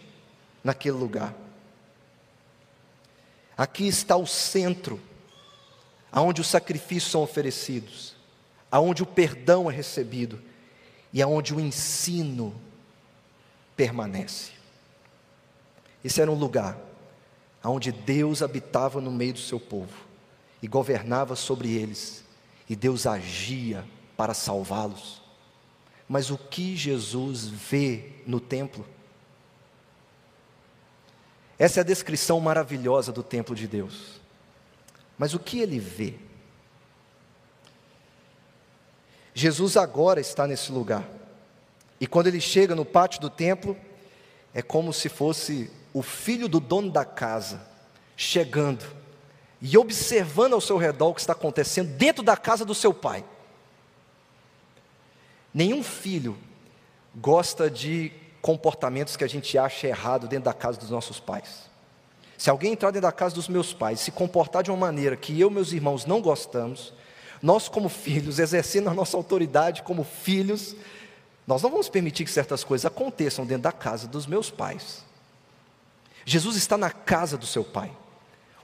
naquele 0.62 0.96
lugar. 0.96 1.34
Aqui 3.56 3.86
está 3.86 4.16
o 4.16 4.26
centro, 4.26 5.00
aonde 6.10 6.40
os 6.40 6.48
sacrifícios 6.48 7.10
são 7.10 7.22
oferecidos, 7.22 8.16
aonde 8.70 9.02
o 9.02 9.06
perdão 9.06 9.70
é 9.70 9.74
recebido 9.74 10.40
e 11.12 11.22
aonde 11.22 11.54
o 11.54 11.60
ensino 11.60 12.54
permanece. 13.76 14.52
Esse 16.04 16.20
era 16.20 16.30
um 16.30 16.34
lugar 16.34 16.76
onde 17.70 17.90
Deus 17.90 18.42
habitava 18.42 19.00
no 19.00 19.10
meio 19.10 19.34
do 19.34 19.38
seu 19.38 19.58
povo 19.58 19.96
e 20.62 20.68
governava 20.68 21.34
sobre 21.34 21.72
eles 21.74 22.24
e 22.68 22.76
Deus 22.76 23.06
agia 23.06 23.84
para 24.16 24.34
salvá-los. 24.34 25.22
Mas 26.08 26.30
o 26.30 26.36
que 26.36 26.76
Jesus 26.76 27.46
vê 27.46 28.12
no 28.26 28.38
templo? 28.38 28.86
Essa 31.58 31.80
é 31.80 31.82
a 31.82 31.84
descrição 31.84 32.40
maravilhosa 32.40 33.12
do 33.12 33.22
templo 33.22 33.54
de 33.54 33.66
Deus. 33.66 34.20
Mas 35.16 35.34
o 35.34 35.38
que 35.38 35.60
ele 35.60 35.78
vê? 35.78 36.14
Jesus 39.32 39.76
agora 39.76 40.20
está 40.20 40.46
nesse 40.46 40.70
lugar. 40.70 41.08
E 42.00 42.06
quando 42.06 42.26
ele 42.26 42.40
chega 42.40 42.74
no 42.74 42.84
pátio 42.84 43.20
do 43.20 43.30
templo, 43.30 43.76
é 44.52 44.60
como 44.60 44.92
se 44.92 45.08
fosse 45.08 45.70
o 45.94 46.02
filho 46.02 46.48
do 46.48 46.58
dono 46.58 46.90
da 46.90 47.04
casa 47.04 47.60
chegando 48.16 48.84
e 49.62 49.78
observando 49.78 50.52
ao 50.52 50.60
seu 50.60 50.76
redor 50.76 51.10
o 51.10 51.14
que 51.14 51.20
está 51.20 51.32
acontecendo 51.32 51.96
dentro 51.96 52.22
da 52.22 52.36
casa 52.36 52.64
do 52.64 52.74
seu 52.74 52.92
pai. 52.92 53.24
Nenhum 55.54 55.84
filho 55.84 56.36
gosta 57.14 57.70
de 57.70 58.12
comportamentos 58.42 59.16
que 59.16 59.22
a 59.22 59.28
gente 59.28 59.56
acha 59.56 59.86
errado 59.86 60.26
dentro 60.26 60.46
da 60.46 60.52
casa 60.52 60.78
dos 60.78 60.90
nossos 60.90 61.20
pais. 61.20 61.70
Se 62.36 62.50
alguém 62.50 62.72
entrar 62.72 62.90
dentro 62.90 63.02
da 63.02 63.12
casa 63.12 63.36
dos 63.36 63.48
meus 63.48 63.72
pais 63.72 64.00
e 64.00 64.04
se 64.04 64.10
comportar 64.10 64.64
de 64.64 64.70
uma 64.70 64.76
maneira 64.76 65.16
que 65.16 65.40
eu 65.40 65.48
e 65.48 65.52
meus 65.52 65.72
irmãos 65.72 66.04
não 66.04 66.20
gostamos, 66.20 66.92
nós, 67.40 67.68
como 67.68 67.88
filhos, 67.88 68.40
exercendo 68.40 68.90
a 68.90 68.94
nossa 68.94 69.16
autoridade 69.16 69.82
como 69.82 70.02
filhos, 70.02 70.74
nós 71.46 71.62
não 71.62 71.70
vamos 71.70 71.88
permitir 71.88 72.24
que 72.24 72.30
certas 72.30 72.64
coisas 72.64 72.84
aconteçam 72.84 73.46
dentro 73.46 73.62
da 73.62 73.72
casa 73.72 74.08
dos 74.08 74.26
meus 74.26 74.50
pais. 74.50 75.04
Jesus 76.24 76.56
está 76.56 76.76
na 76.78 76.90
casa 76.90 77.36
do 77.36 77.46
seu 77.46 77.64
pai. 77.64 77.90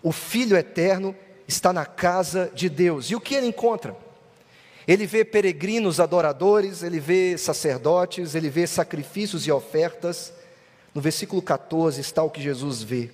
O 0.02 0.12
Filho 0.12 0.56
eterno 0.56 1.14
está 1.46 1.72
na 1.72 1.84
casa 1.84 2.50
de 2.54 2.68
Deus. 2.68 3.10
E 3.10 3.14
o 3.14 3.20
que 3.20 3.34
ele 3.34 3.46
encontra? 3.46 3.96
Ele 4.86 5.06
vê 5.06 5.24
peregrinos 5.24 6.00
adoradores, 6.00 6.82
ele 6.82 6.98
vê 6.98 7.36
sacerdotes, 7.36 8.34
ele 8.34 8.48
vê 8.48 8.66
sacrifícios 8.66 9.46
e 9.46 9.52
ofertas. 9.52 10.32
No 10.94 11.00
versículo 11.00 11.42
14 11.42 12.00
está 12.00 12.22
o 12.22 12.30
que 12.30 12.42
Jesus 12.42 12.82
vê. 12.82 13.10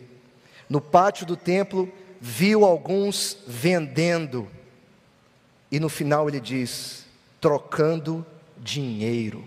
No 0.69 0.81
pátio 0.81 1.27
do 1.27 1.37
templo, 1.37 1.93
viu 2.21 2.65
alguns 2.65 3.39
vendendo. 3.47 4.49
E 5.71 5.81
no 5.81 5.89
final 5.89 6.29
ele 6.29 6.41
diz: 6.41 7.05
trocando 7.41 8.25
dinheiro. 8.57 9.45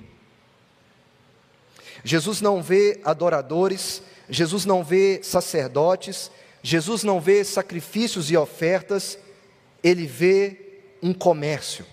Jesus 2.04 2.40
não 2.42 2.62
vê 2.62 3.02
adoradores, 3.04 4.02
Jesus 4.30 4.66
não 4.66 4.84
vê 4.84 5.22
sacerdotes, 5.24 6.32
Jesus 6.62 7.04
não 7.04 7.20
vê 7.20 7.44
sacrifícios 7.44 8.30
e 8.30 8.38
ofertas, 8.38 9.18
ele 9.84 10.06
vê 10.06 10.82
um 11.02 11.14
comércio. 11.14 11.86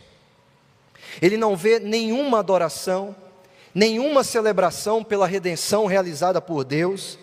Ele 1.23 1.37
não 1.37 1.57
vê 1.57 1.79
nenhuma 1.79 2.41
adoração, 2.41 3.15
nenhuma 3.75 4.25
celebração 4.25 5.03
pela 5.03 5.27
redenção 5.27 5.87
realizada 5.87 6.41
por 6.41 6.65
Deus, 6.65 7.19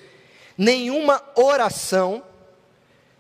nenhuma 0.58 1.22
oração, 1.36 2.24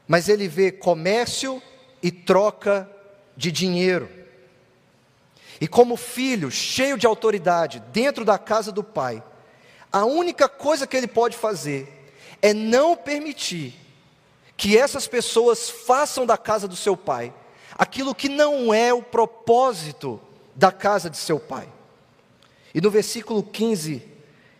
mas 0.07 0.29
ele 0.29 0.47
vê 0.47 0.71
comércio 0.71 1.61
e 2.01 2.11
troca 2.11 2.89
de 3.35 3.51
dinheiro. 3.51 4.09
E 5.59 5.67
como 5.67 5.95
filho, 5.95 6.49
cheio 6.49 6.97
de 6.97 7.05
autoridade, 7.05 7.81
dentro 7.91 8.25
da 8.25 8.37
casa 8.37 8.71
do 8.71 8.83
pai, 8.83 9.23
a 9.93 10.05
única 10.05 10.49
coisa 10.49 10.87
que 10.87 10.97
ele 10.97 11.07
pode 11.07 11.37
fazer 11.37 11.87
é 12.41 12.51
não 12.51 12.97
permitir 12.97 13.75
que 14.57 14.75
essas 14.75 15.07
pessoas 15.07 15.69
façam 15.69 16.25
da 16.25 16.35
casa 16.35 16.67
do 16.67 16.75
seu 16.75 16.97
pai 16.97 17.31
aquilo 17.77 18.15
que 18.15 18.27
não 18.27 18.73
é 18.73 18.91
o 18.91 19.03
propósito 19.03 20.19
da 20.55 20.71
casa 20.71 21.09
de 21.09 21.17
seu 21.17 21.39
pai. 21.39 21.67
E 22.73 22.81
no 22.81 22.89
versículo 22.89 23.43
15, 23.43 24.03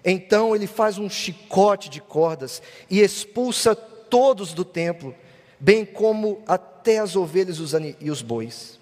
então 0.05 0.55
ele 0.55 0.67
faz 0.67 0.99
um 0.99 1.09
chicote 1.09 1.89
de 1.89 1.99
cordas 1.99 2.61
e 2.89 2.99
expulsa 3.01 3.75
todos 3.75 4.53
do 4.53 4.63
templo, 4.63 5.15
bem 5.59 5.83
como 5.83 6.43
até 6.47 6.99
as 6.99 7.15
ovelhas 7.15 7.57
e 7.99 8.11
os 8.11 8.21
bois. 8.21 8.79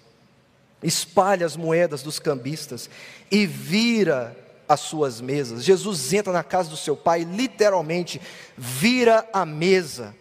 Espalha 0.82 1.46
as 1.46 1.56
moedas 1.56 2.02
dos 2.02 2.18
cambistas 2.18 2.90
e 3.30 3.46
vira 3.46 4.36
as 4.68 4.80
suas 4.80 5.20
mesas. 5.20 5.64
Jesus 5.64 6.12
entra 6.12 6.32
na 6.32 6.42
casa 6.42 6.70
do 6.70 6.76
seu 6.76 6.96
pai, 6.96 7.24
literalmente 7.24 8.20
vira 8.56 9.28
a 9.32 9.44
mesa, 9.44 10.14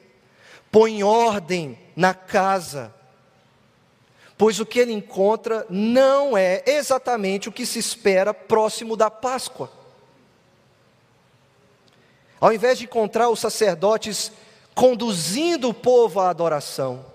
põe 0.72 1.04
ordem 1.04 1.78
na 1.96 2.14
casa. 2.14 2.94
Pois 4.38 4.60
o 4.60 4.66
que 4.66 4.80
ele 4.80 4.92
encontra 4.92 5.66
não 5.70 6.36
é 6.36 6.64
exatamente 6.66 7.48
o 7.48 7.52
que 7.52 7.66
se 7.66 7.78
espera 7.78 8.34
próximo 8.34 8.98
da 8.98 9.10
Páscoa. 9.10 9.72
Ao 12.40 12.52
invés 12.52 12.80
de 12.80 12.86
encontrar 12.86 13.30
os 13.30 13.40
sacerdotes 13.40 14.32
conduzindo 14.74 15.70
o 15.70 15.74
povo 15.74 16.20
à 16.20 16.30
adoração, 16.30 17.06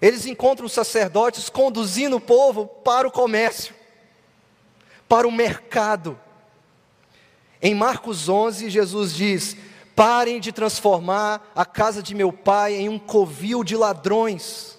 eles 0.00 0.24
encontram 0.26 0.66
os 0.66 0.72
sacerdotes 0.72 1.48
conduzindo 1.48 2.16
o 2.16 2.20
povo 2.20 2.66
para 2.66 3.08
o 3.08 3.10
comércio, 3.10 3.74
para 5.08 5.26
o 5.26 5.32
mercado. 5.32 6.16
Em 7.66 7.74
Marcos 7.74 8.28
11, 8.28 8.70
Jesus 8.70 9.12
diz: 9.12 9.56
Parem 9.96 10.38
de 10.38 10.52
transformar 10.52 11.50
a 11.52 11.66
casa 11.66 12.00
de 12.00 12.14
meu 12.14 12.32
pai 12.32 12.76
em 12.76 12.88
um 12.88 12.96
covil 12.96 13.64
de 13.64 13.74
ladrões. 13.74 14.78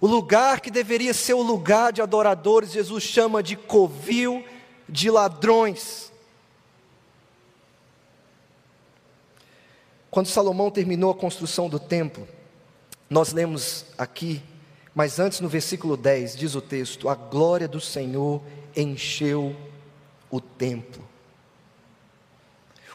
O 0.00 0.06
lugar 0.06 0.60
que 0.60 0.70
deveria 0.70 1.12
ser 1.12 1.34
o 1.34 1.42
lugar 1.42 1.92
de 1.92 2.00
adoradores, 2.00 2.70
Jesus 2.70 3.02
chama 3.02 3.42
de 3.42 3.56
covil 3.56 4.44
de 4.88 5.10
ladrões. 5.10 6.12
Quando 10.12 10.28
Salomão 10.28 10.70
terminou 10.70 11.10
a 11.10 11.16
construção 11.16 11.68
do 11.68 11.80
templo, 11.80 12.28
nós 13.10 13.32
lemos 13.32 13.84
aqui, 13.98 14.40
mas 14.94 15.18
antes 15.18 15.40
no 15.40 15.48
versículo 15.48 15.96
10 15.96 16.36
diz 16.36 16.54
o 16.54 16.60
texto: 16.60 17.08
A 17.08 17.16
glória 17.16 17.66
do 17.66 17.80
Senhor 17.80 18.40
encheu 18.76 19.56
o 20.30 20.40
templo. 20.40 21.07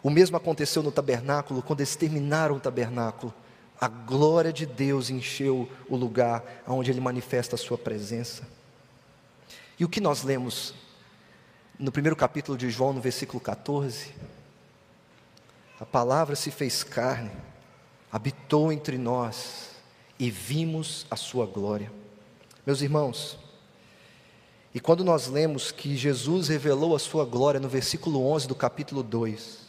O 0.03 0.09
mesmo 0.09 0.35
aconteceu 0.35 0.83
no 0.83 0.91
tabernáculo, 0.91 1.63
quando 1.63 1.79
eles 1.79 1.95
terminaram 1.95 2.57
o 2.57 2.59
tabernáculo. 2.59 3.33
A 3.79 3.87
glória 3.87 4.51
de 4.51 4.65
Deus 4.65 5.09
encheu 5.09 5.69
o 5.89 5.95
lugar 5.95 6.43
onde 6.67 6.91
Ele 6.91 6.99
manifesta 6.99 7.55
a 7.55 7.57
Sua 7.57 7.77
presença. 7.77 8.45
E 9.79 9.85
o 9.85 9.89
que 9.89 10.01
nós 10.01 10.23
lemos 10.23 10.73
no 11.79 11.91
primeiro 11.91 12.17
capítulo 12.17 12.57
de 12.57 12.69
João, 12.69 12.91
no 12.91 12.99
versículo 12.99 13.39
14? 13.39 14.13
A 15.79 15.85
palavra 15.85 16.35
se 16.35 16.51
fez 16.51 16.83
carne, 16.83 17.31
habitou 18.11 18.71
entre 18.71 18.97
nós 18.97 19.71
e 20.19 20.29
vimos 20.29 21.05
a 21.09 21.15
Sua 21.15 21.45
glória. 21.45 21.91
Meus 22.65 22.81
irmãos, 22.81 23.39
e 24.73 24.81
quando 24.81 25.03
nós 25.03 25.27
lemos 25.27 25.71
que 25.71 25.95
Jesus 25.95 26.49
revelou 26.49 26.93
a 26.93 26.99
Sua 26.99 27.23
glória 27.23 27.59
no 27.59 27.69
versículo 27.69 28.25
11 28.25 28.47
do 28.47 28.55
capítulo 28.55 29.01
2, 29.01 29.62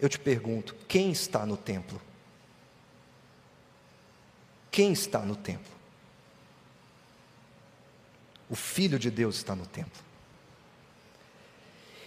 eu 0.00 0.08
te 0.08 0.18
pergunto: 0.18 0.74
quem 0.86 1.10
está 1.10 1.44
no 1.44 1.56
templo? 1.56 2.00
Quem 4.70 4.92
está 4.92 5.20
no 5.20 5.34
templo? 5.34 5.72
O 8.48 8.54
Filho 8.54 8.98
de 8.98 9.10
Deus 9.10 9.36
está 9.36 9.54
no 9.54 9.66
templo. 9.66 10.02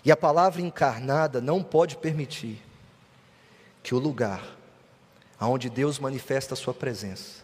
E 0.03 0.11
a 0.11 0.17
palavra 0.17 0.61
encarnada 0.61 1.39
não 1.39 1.61
pode 1.61 1.97
permitir 1.97 2.59
que 3.83 3.93
o 3.93 3.99
lugar 3.99 4.43
aonde 5.39 5.69
Deus 5.69 5.99
manifesta 5.99 6.53
a 6.53 6.57
sua 6.57 6.73
presença 6.73 7.43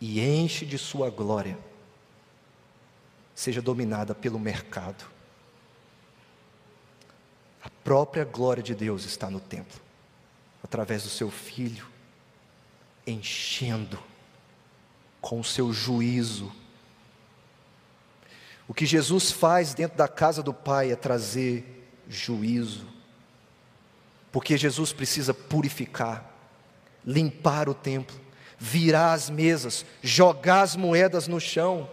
e 0.00 0.20
enche 0.20 0.64
de 0.64 0.78
sua 0.78 1.10
glória 1.10 1.58
seja 3.34 3.62
dominada 3.62 4.14
pelo 4.14 4.38
mercado 4.38 5.04
própria 7.90 8.24
glória 8.24 8.62
de 8.62 8.72
Deus 8.72 9.04
está 9.04 9.28
no 9.28 9.40
templo, 9.40 9.80
através 10.62 11.02
do 11.02 11.08
seu 11.08 11.28
filho, 11.28 11.88
enchendo 13.04 13.98
com 15.20 15.40
o 15.40 15.44
seu 15.44 15.72
juízo. 15.72 16.52
O 18.68 18.72
que 18.72 18.86
Jesus 18.86 19.32
faz 19.32 19.74
dentro 19.74 19.98
da 19.98 20.06
casa 20.06 20.40
do 20.40 20.54
Pai 20.54 20.92
é 20.92 20.94
trazer 20.94 21.90
juízo, 22.08 22.86
porque 24.30 24.56
Jesus 24.56 24.92
precisa 24.92 25.34
purificar, 25.34 26.32
limpar 27.04 27.68
o 27.68 27.74
templo, 27.74 28.16
virar 28.56 29.14
as 29.14 29.28
mesas, 29.28 29.84
jogar 30.00 30.62
as 30.62 30.76
moedas 30.76 31.26
no 31.26 31.40
chão, 31.40 31.90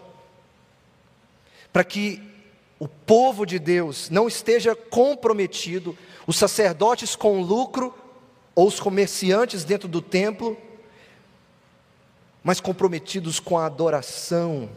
para 1.74 1.84
que 1.84 2.37
o 2.80 2.88
povo 2.88 3.46
de 3.46 3.58
Deus 3.58 4.10
não 4.10 4.28
esteja 4.28 4.76
comprometido, 4.76 5.98
os 6.26 6.38
sacerdotes 6.38 7.16
com 7.16 7.42
lucro, 7.42 7.94
ou 8.54 8.68
os 8.68 8.80
comerciantes 8.80 9.64
dentro 9.64 9.88
do 9.88 10.02
templo, 10.02 10.58
mas 12.44 12.60
comprometidos 12.60 13.40
com 13.40 13.58
a 13.58 13.66
adoração 13.66 14.70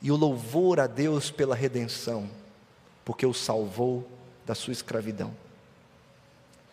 e 0.00 0.10
o 0.10 0.16
louvor 0.16 0.80
a 0.80 0.86
Deus 0.86 1.30
pela 1.30 1.54
redenção, 1.54 2.28
porque 3.04 3.26
o 3.26 3.34
salvou 3.34 4.08
da 4.46 4.54
sua 4.54 4.72
escravidão. 4.72 5.34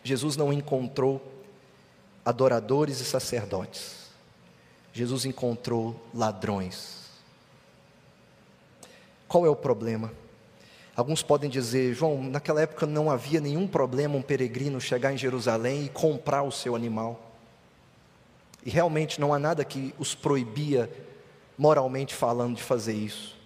Jesus 0.02 0.36
não 0.36 0.52
encontrou 0.52 1.22
adoradores 2.24 3.00
e 3.00 3.04
sacerdotes, 3.04 4.10
Jesus 4.92 5.24
encontrou 5.24 6.00
ladrões. 6.14 7.02
Qual 9.28 9.46
é 9.46 9.50
o 9.50 9.56
problema? 9.56 10.12
Alguns 11.02 11.20
podem 11.20 11.50
dizer, 11.50 11.94
João, 11.94 12.22
naquela 12.22 12.62
época 12.62 12.86
não 12.86 13.10
havia 13.10 13.40
nenhum 13.40 13.66
problema 13.66 14.14
um 14.14 14.22
peregrino 14.22 14.80
chegar 14.80 15.12
em 15.12 15.18
Jerusalém 15.18 15.86
e 15.86 15.88
comprar 15.88 16.44
o 16.44 16.52
seu 16.52 16.76
animal. 16.76 17.32
E 18.64 18.70
realmente 18.70 19.20
não 19.20 19.34
há 19.34 19.38
nada 19.40 19.64
que 19.64 19.92
os 19.98 20.14
proibia, 20.14 20.88
moralmente 21.58 22.14
falando, 22.14 22.54
de 22.54 22.62
fazer 22.62 22.92
isso. 22.92 23.36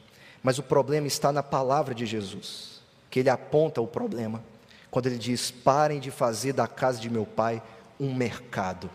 Mas 0.43 0.59
o 0.59 0.63
problema 0.63 1.07
está 1.07 1.33
na 1.33 1.43
palavra 1.43 1.95
de 1.95 2.05
Jesus, 2.05 2.83
que 3.11 3.21
ele 3.21 3.31
aponta 3.31 3.81
o 3.81 3.87
problema, 3.87 4.45
quando 4.91 5.07
ele 5.07 5.17
diz: 5.17 5.51
parem 5.51 5.99
de 5.99 6.11
fazer 6.11 6.53
da 6.53 6.67
casa 6.67 7.01
de 7.01 7.09
meu 7.09 7.25
pai 7.25 7.63
um 7.99 8.15
mercado. 8.15 8.91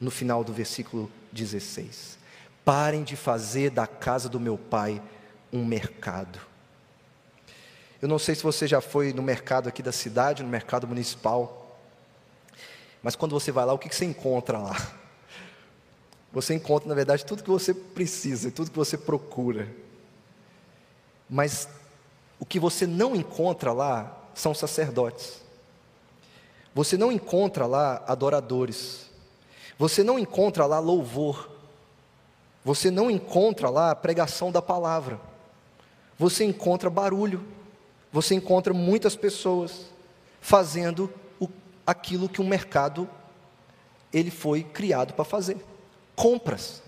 No 0.00 0.12
final 0.12 0.44
do 0.44 0.52
versículo 0.52 1.10
16. 1.32 2.20
Parem 2.64 3.02
de 3.02 3.16
fazer 3.16 3.70
da 3.70 3.88
casa 3.88 4.28
do 4.28 4.38
meu 4.38 4.56
pai 4.56 5.02
um 5.52 5.64
mercado. 5.64 6.53
Eu 8.04 8.08
não 8.08 8.18
sei 8.18 8.34
se 8.34 8.42
você 8.42 8.66
já 8.66 8.82
foi 8.82 9.14
no 9.14 9.22
mercado 9.22 9.66
aqui 9.66 9.82
da 9.82 9.90
cidade, 9.90 10.42
no 10.42 10.48
mercado 10.50 10.86
municipal, 10.86 11.74
mas 13.02 13.16
quando 13.16 13.32
você 13.32 13.50
vai 13.50 13.64
lá, 13.64 13.72
o 13.72 13.78
que 13.78 13.88
você 13.88 14.04
encontra 14.04 14.58
lá? 14.58 14.76
Você 16.30 16.52
encontra, 16.52 16.86
na 16.86 16.94
verdade, 16.94 17.24
tudo 17.24 17.42
que 17.42 17.48
você 17.48 17.72
precisa, 17.72 18.50
tudo 18.50 18.70
que 18.70 18.76
você 18.76 18.98
procura. 18.98 19.74
Mas 21.30 21.66
o 22.38 22.44
que 22.44 22.60
você 22.60 22.86
não 22.86 23.16
encontra 23.16 23.72
lá 23.72 24.14
são 24.34 24.52
sacerdotes. 24.52 25.40
Você 26.74 26.98
não 26.98 27.10
encontra 27.10 27.64
lá 27.64 28.04
adoradores. 28.06 29.08
Você 29.78 30.02
não 30.02 30.18
encontra 30.18 30.66
lá 30.66 30.78
louvor. 30.78 31.48
Você 32.66 32.90
não 32.90 33.10
encontra 33.10 33.70
lá 33.70 33.94
pregação 33.94 34.52
da 34.52 34.60
palavra. 34.60 35.18
Você 36.18 36.44
encontra 36.44 36.90
barulho 36.90 37.63
você 38.14 38.36
encontra 38.36 38.72
muitas 38.72 39.16
pessoas 39.16 39.86
fazendo 40.40 41.12
o, 41.40 41.48
aquilo 41.84 42.28
que 42.28 42.40
o 42.40 42.44
mercado 42.44 43.10
ele 44.12 44.30
foi 44.30 44.62
criado 44.62 45.14
para 45.14 45.24
fazer: 45.24 45.56
compras. 46.14 46.80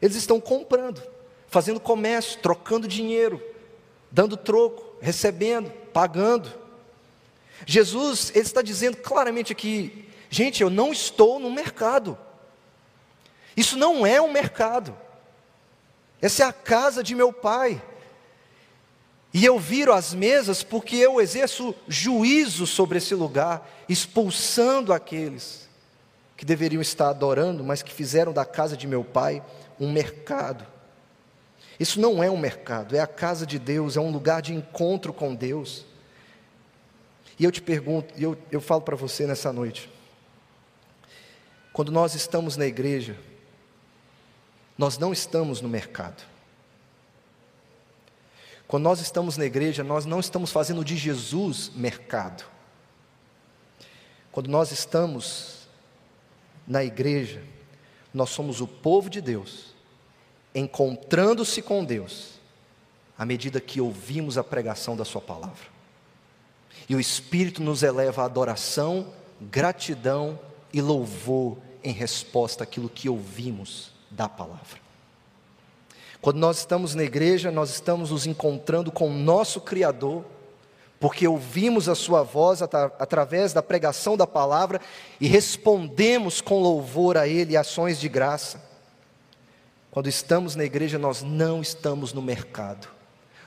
Eles 0.00 0.14
estão 0.14 0.40
comprando, 0.40 1.02
fazendo 1.48 1.80
comércio, 1.80 2.38
trocando 2.40 2.86
dinheiro, 2.86 3.42
dando 4.12 4.36
troco, 4.36 4.96
recebendo, 5.00 5.72
pagando. 5.92 6.52
Jesus, 7.66 8.30
ele 8.30 8.46
está 8.46 8.62
dizendo 8.62 8.96
claramente 8.96 9.50
aqui, 9.50 10.08
gente, 10.30 10.62
eu 10.62 10.70
não 10.70 10.92
estou 10.92 11.40
no 11.40 11.50
mercado. 11.50 12.16
Isso 13.56 13.76
não 13.76 14.06
é 14.06 14.22
um 14.22 14.30
mercado. 14.30 14.96
Essa 16.22 16.44
é 16.44 16.46
a 16.46 16.52
casa 16.52 17.02
de 17.02 17.12
meu 17.12 17.32
pai. 17.32 17.82
E 19.32 19.44
eu 19.44 19.58
viro 19.58 19.92
as 19.92 20.12
mesas 20.12 20.62
porque 20.62 20.96
eu 20.96 21.20
exerço 21.20 21.74
juízo 21.86 22.66
sobre 22.66 22.98
esse 22.98 23.14
lugar, 23.14 23.68
expulsando 23.88 24.92
aqueles 24.92 25.68
que 26.36 26.44
deveriam 26.44 26.82
estar 26.82 27.10
adorando, 27.10 27.62
mas 27.62 27.82
que 27.82 27.92
fizeram 27.92 28.32
da 28.32 28.44
casa 28.44 28.76
de 28.76 28.86
meu 28.86 29.04
pai 29.04 29.42
um 29.78 29.92
mercado. 29.92 30.66
Isso 31.78 32.00
não 32.00 32.22
é 32.22 32.30
um 32.30 32.36
mercado, 32.36 32.96
é 32.96 33.00
a 33.00 33.06
casa 33.06 33.46
de 33.46 33.58
Deus, 33.58 33.96
é 33.96 34.00
um 34.00 34.10
lugar 34.10 34.42
de 34.42 34.52
encontro 34.52 35.12
com 35.12 35.34
Deus. 35.34 35.86
E 37.38 37.44
eu 37.44 37.52
te 37.52 37.62
pergunto, 37.62 38.12
e 38.18 38.22
eu, 38.22 38.36
eu 38.50 38.60
falo 38.60 38.82
para 38.82 38.96
você 38.96 39.26
nessa 39.26 39.52
noite: 39.52 39.90
quando 41.72 41.92
nós 41.92 42.14
estamos 42.14 42.56
na 42.56 42.66
igreja, 42.66 43.16
nós 44.76 44.98
não 44.98 45.12
estamos 45.12 45.60
no 45.60 45.68
mercado. 45.68 46.29
Quando 48.70 48.84
nós 48.84 49.00
estamos 49.00 49.36
na 49.36 49.44
igreja, 49.44 49.82
nós 49.82 50.06
não 50.06 50.20
estamos 50.20 50.52
fazendo 50.52 50.84
de 50.84 50.96
Jesus 50.96 51.72
mercado. 51.74 52.44
Quando 54.30 54.48
nós 54.48 54.70
estamos 54.70 55.66
na 56.68 56.84
igreja, 56.84 57.42
nós 58.14 58.30
somos 58.30 58.60
o 58.60 58.68
povo 58.68 59.10
de 59.10 59.20
Deus, 59.20 59.74
encontrando-se 60.54 61.60
com 61.60 61.84
Deus, 61.84 62.34
à 63.18 63.26
medida 63.26 63.60
que 63.60 63.80
ouvimos 63.80 64.38
a 64.38 64.44
pregação 64.44 64.96
da 64.96 65.04
Sua 65.04 65.20
palavra. 65.20 65.66
E 66.88 66.94
o 66.94 67.00
Espírito 67.00 67.60
nos 67.60 67.82
eleva 67.82 68.22
à 68.22 68.26
adoração, 68.26 69.12
gratidão 69.40 70.38
e 70.72 70.80
louvor 70.80 71.58
em 71.82 71.92
resposta 71.92 72.62
àquilo 72.62 72.88
que 72.88 73.08
ouvimos 73.08 73.90
da 74.12 74.28
palavra. 74.28 74.89
Quando 76.20 76.36
nós 76.36 76.58
estamos 76.58 76.94
na 76.94 77.02
igreja, 77.02 77.50
nós 77.50 77.70
estamos 77.70 78.10
nos 78.10 78.26
encontrando 78.26 78.92
com 78.92 79.08
o 79.08 79.14
nosso 79.14 79.60
Criador, 79.60 80.24
porque 80.98 81.26
ouvimos 81.26 81.88
a 81.88 81.94
Sua 81.94 82.22
voz 82.22 82.60
através 82.62 83.54
da 83.54 83.62
pregação 83.62 84.18
da 84.18 84.26
palavra 84.26 84.80
e 85.18 85.26
respondemos 85.26 86.42
com 86.42 86.60
louvor 86.60 87.16
a 87.16 87.26
Ele 87.26 87.52
e 87.52 87.56
ações 87.56 87.98
de 87.98 88.08
graça. 88.08 88.62
Quando 89.90 90.08
estamos 90.08 90.54
na 90.54 90.64
igreja, 90.64 90.98
nós 90.98 91.22
não 91.22 91.62
estamos 91.62 92.12
no 92.12 92.20
mercado, 92.20 92.86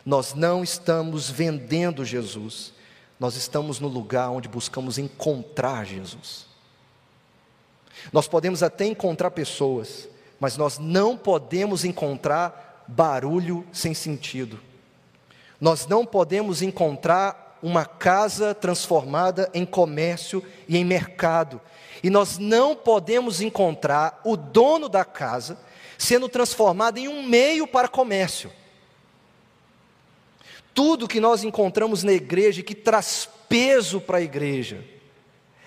nós 0.03 0.33
não 0.33 0.63
estamos 0.63 1.29
vendendo 1.29 2.03
Jesus, 2.03 2.73
nós 3.19 3.35
estamos 3.35 3.79
no 3.79 3.87
lugar 3.87 4.29
onde 4.31 4.49
buscamos 4.49 4.97
encontrar 4.97 5.85
Jesus. 5.85 6.47
Nós 8.11 8.27
podemos 8.27 8.63
até 8.63 8.85
encontrar 8.85 9.31
pessoas, 9.31 10.09
mas 10.39 10.57
nós 10.57 10.77
não 10.77 11.17
podemos 11.17 11.85
encontrar 11.85 12.85
barulho 12.87 13.65
sem 13.71 13.93
sentido. 13.93 14.59
Nós 15.59 15.87
não 15.87 16.05
podemos 16.05 16.61
encontrar 16.61 17.57
uma 17.63 17.85
casa 17.85 18.53
transformada 18.53 19.49
em 19.53 19.65
comércio 19.65 20.43
e 20.67 20.77
em 20.77 20.83
mercado. 20.83 21.61
E 22.03 22.09
nós 22.09 22.37
não 22.37 22.75
podemos 22.75 23.39
encontrar 23.39 24.19
o 24.25 24.35
dono 24.35 24.89
da 24.89 25.05
casa 25.05 25.57
sendo 25.97 26.27
transformado 26.27 26.97
em 26.97 27.07
um 27.07 27.23
meio 27.23 27.65
para 27.65 27.87
comércio. 27.87 28.51
Tudo 30.73 31.07
que 31.07 31.21
nós 31.21 31.43
encontramos 31.43 32.03
na 32.03 32.11
igreja 32.11 32.61
que 32.61 32.75
traz 32.75 33.29
peso 33.47 34.01
para 34.01 34.17
a 34.17 34.21
igreja 34.21 34.83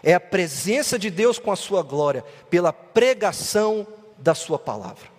é 0.03 0.13
a 0.13 0.21
presença 0.21 0.99
de 0.99 1.11
Deus 1.11 1.39
com 1.39 1.51
a 1.51 1.57
sua 1.57 1.83
glória 1.83 2.23
pela 2.51 2.73
pregação 2.73 3.87
da 4.19 4.35
Sua 4.35 4.59
palavra. 4.59 5.17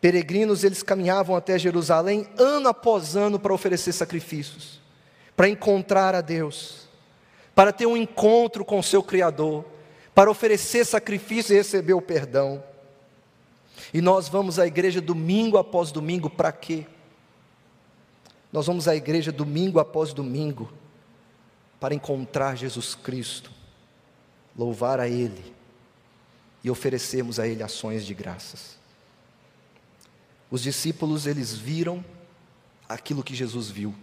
Peregrinos, 0.00 0.62
eles 0.62 0.82
caminhavam 0.82 1.34
até 1.34 1.58
Jerusalém 1.58 2.28
ano 2.38 2.68
após 2.68 3.16
ano 3.16 3.38
para 3.38 3.52
oferecer 3.52 3.92
sacrifícios, 3.92 4.80
para 5.36 5.48
encontrar 5.48 6.14
a 6.14 6.20
Deus, 6.20 6.88
para 7.54 7.72
ter 7.72 7.86
um 7.86 7.96
encontro 7.96 8.64
com 8.64 8.78
o 8.78 8.82
seu 8.82 9.02
Criador, 9.02 9.64
para 10.14 10.30
oferecer 10.30 10.84
sacrifício 10.84 11.52
e 11.52 11.56
receber 11.56 11.94
o 11.94 12.02
perdão. 12.02 12.62
E 13.92 14.00
nós 14.00 14.28
vamos 14.28 14.58
à 14.58 14.66
igreja 14.66 15.00
domingo 15.00 15.58
após 15.58 15.90
domingo 15.90 16.30
para 16.30 16.52
quê? 16.52 16.86
Nós 18.52 18.66
vamos 18.66 18.86
à 18.86 18.94
igreja 18.94 19.32
domingo 19.32 19.78
após 19.78 20.12
domingo 20.12 20.72
para 21.80 21.94
encontrar 21.94 22.56
Jesus 22.56 22.94
Cristo, 22.94 23.50
louvar 24.56 25.00
a 25.00 25.08
Ele, 25.08 25.57
e 26.62 26.70
oferecemos 26.70 27.38
a 27.38 27.46
Ele 27.46 27.62
ações 27.62 28.04
de 28.04 28.14
graças. 28.14 28.76
Os 30.50 30.62
discípulos, 30.62 31.26
eles 31.26 31.54
viram 31.54 32.04
aquilo 32.88 33.22
que 33.22 33.34
Jesus 33.34 33.70
viu. 33.70 33.94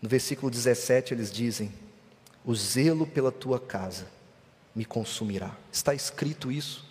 No 0.00 0.08
versículo 0.08 0.50
17, 0.50 1.14
eles 1.14 1.30
dizem: 1.30 1.72
O 2.44 2.54
zelo 2.54 3.06
pela 3.06 3.30
tua 3.30 3.60
casa 3.60 4.08
me 4.74 4.84
consumirá. 4.84 5.56
Está 5.70 5.94
escrito 5.94 6.50
isso. 6.50 6.84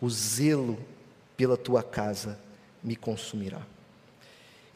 O 0.00 0.10
zelo 0.10 0.78
pela 1.36 1.56
tua 1.56 1.82
casa 1.82 2.38
me 2.82 2.94
consumirá. 2.94 3.62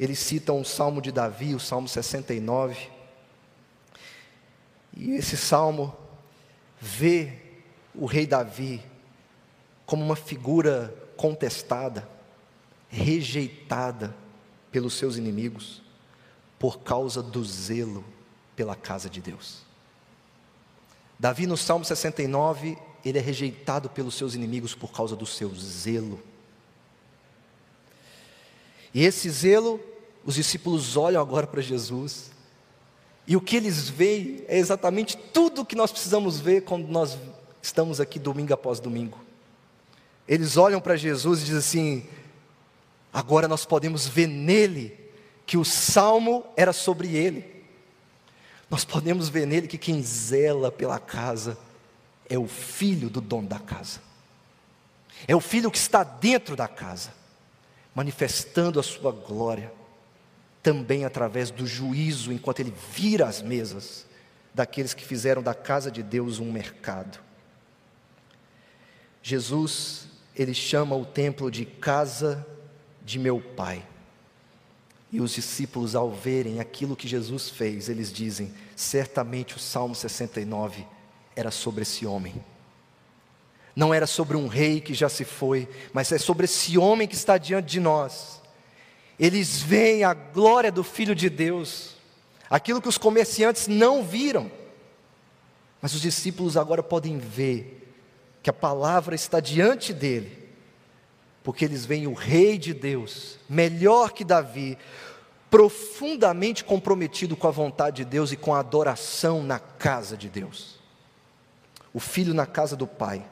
Eles 0.00 0.18
citam 0.18 0.60
o 0.60 0.64
Salmo 0.64 1.02
de 1.02 1.12
Davi, 1.12 1.54
o 1.54 1.60
Salmo 1.60 1.88
69. 1.88 2.88
E 4.96 5.12
esse 5.12 5.36
salmo 5.36 5.94
vê 6.80 7.32
o 7.94 8.06
rei 8.06 8.26
Davi 8.26 8.82
como 9.88 10.04
uma 10.04 10.16
figura 10.16 10.94
contestada, 11.16 12.06
rejeitada 12.90 14.14
pelos 14.70 14.92
seus 14.92 15.16
inimigos, 15.16 15.80
por 16.58 16.80
causa 16.80 17.22
do 17.22 17.42
zelo 17.42 18.04
pela 18.54 18.76
casa 18.76 19.08
de 19.08 19.22
Deus. 19.22 19.62
Davi, 21.18 21.46
no 21.46 21.56
Salmo 21.56 21.86
69, 21.86 22.76
ele 23.02 23.16
é 23.16 23.20
rejeitado 23.22 23.88
pelos 23.88 24.14
seus 24.14 24.34
inimigos 24.34 24.74
por 24.74 24.92
causa 24.92 25.16
do 25.16 25.24
seu 25.24 25.54
zelo. 25.54 26.22
E 28.92 29.06
esse 29.06 29.30
zelo, 29.30 29.80
os 30.22 30.34
discípulos 30.34 30.98
olham 30.98 31.22
agora 31.22 31.46
para 31.46 31.62
Jesus, 31.62 32.30
e 33.26 33.34
o 33.36 33.40
que 33.40 33.56
eles 33.56 33.88
veem 33.88 34.44
é 34.48 34.58
exatamente 34.58 35.16
tudo 35.16 35.62
o 35.62 35.64
que 35.64 35.74
nós 35.74 35.90
precisamos 35.90 36.38
ver 36.38 36.64
quando 36.64 36.88
nós 36.88 37.16
estamos 37.62 38.02
aqui 38.02 38.18
domingo 38.18 38.52
após 38.52 38.80
domingo. 38.80 39.27
Eles 40.28 40.58
olham 40.58 40.80
para 40.80 40.96
Jesus 40.96 41.40
e 41.40 41.44
dizem 41.46 41.58
assim: 41.58 42.06
agora 43.12 43.48
nós 43.48 43.64
podemos 43.64 44.06
ver 44.06 44.26
nele 44.26 44.96
que 45.46 45.56
o 45.56 45.64
salmo 45.64 46.44
era 46.54 46.72
sobre 46.72 47.16
ele. 47.16 47.56
Nós 48.70 48.84
podemos 48.84 49.30
ver 49.30 49.46
nele 49.46 49.66
que 49.66 49.78
quem 49.78 50.02
zela 50.02 50.70
pela 50.70 50.98
casa 50.98 51.56
é 52.28 52.38
o 52.38 52.46
filho 52.46 53.08
do 53.08 53.22
dono 53.22 53.48
da 53.48 53.58
casa. 53.58 54.00
É 55.26 55.34
o 55.34 55.40
filho 55.40 55.70
que 55.70 55.78
está 55.78 56.04
dentro 56.04 56.54
da 56.54 56.68
casa, 56.68 57.12
manifestando 57.94 58.78
a 58.78 58.82
sua 58.82 59.10
glória, 59.10 59.72
também 60.62 61.06
através 61.06 61.50
do 61.50 61.66
juízo, 61.66 62.30
enquanto 62.30 62.60
ele 62.60 62.74
vira 62.92 63.26
as 63.26 63.40
mesas 63.40 64.06
daqueles 64.54 64.92
que 64.92 65.04
fizeram 65.04 65.42
da 65.42 65.54
casa 65.54 65.90
de 65.90 66.02
Deus 66.02 66.38
um 66.38 66.52
mercado. 66.52 67.18
Jesus 69.22 70.07
ele 70.38 70.54
chama 70.54 70.94
o 70.94 71.04
templo 71.04 71.50
de 71.50 71.66
casa 71.66 72.46
de 73.04 73.18
meu 73.18 73.40
pai. 73.40 73.84
E 75.10 75.20
os 75.20 75.32
discípulos, 75.32 75.96
ao 75.96 76.12
verem 76.12 76.60
aquilo 76.60 76.94
que 76.94 77.08
Jesus 77.08 77.50
fez, 77.50 77.88
eles 77.88 78.12
dizem: 78.12 78.54
certamente 78.76 79.56
o 79.56 79.58
Salmo 79.58 79.94
69 79.94 80.86
era 81.34 81.50
sobre 81.50 81.82
esse 81.82 82.06
homem. 82.06 82.34
Não 83.74 83.92
era 83.92 84.06
sobre 84.06 84.36
um 84.36 84.46
rei 84.46 84.80
que 84.80 84.94
já 84.94 85.08
se 85.08 85.24
foi, 85.24 85.68
mas 85.92 86.12
é 86.12 86.18
sobre 86.18 86.44
esse 86.44 86.78
homem 86.78 87.08
que 87.08 87.14
está 87.14 87.36
diante 87.38 87.66
de 87.66 87.80
nós. 87.80 88.40
Eles 89.18 89.60
veem 89.60 90.04
a 90.04 90.14
glória 90.14 90.70
do 90.70 90.84
Filho 90.84 91.14
de 91.14 91.28
Deus, 91.28 91.94
aquilo 92.48 92.80
que 92.80 92.88
os 92.88 92.98
comerciantes 92.98 93.66
não 93.66 94.04
viram, 94.04 94.50
mas 95.80 95.94
os 95.94 96.00
discípulos 96.00 96.56
agora 96.56 96.82
podem 96.82 97.18
ver 97.18 97.87
que 98.48 98.50
a 98.50 98.54
palavra 98.54 99.14
está 99.14 99.40
diante 99.40 99.92
dele, 99.92 100.48
porque 101.44 101.66
eles 101.66 101.84
veem 101.84 102.06
o 102.06 102.14
Rei 102.14 102.56
de 102.56 102.72
Deus, 102.72 103.38
melhor 103.46 104.12
que 104.12 104.24
Davi, 104.24 104.78
profundamente 105.50 106.64
comprometido 106.64 107.36
com 107.36 107.46
a 107.46 107.50
vontade 107.50 107.96
de 107.96 108.04
Deus 108.06 108.32
e 108.32 108.38
com 108.38 108.54
a 108.54 108.60
adoração 108.60 109.42
na 109.42 109.58
casa 109.58 110.16
de 110.16 110.30
Deus. 110.30 110.80
O 111.92 112.00
filho 112.00 112.32
na 112.32 112.46
casa 112.46 112.74
do 112.74 112.86
Pai 112.86 113.22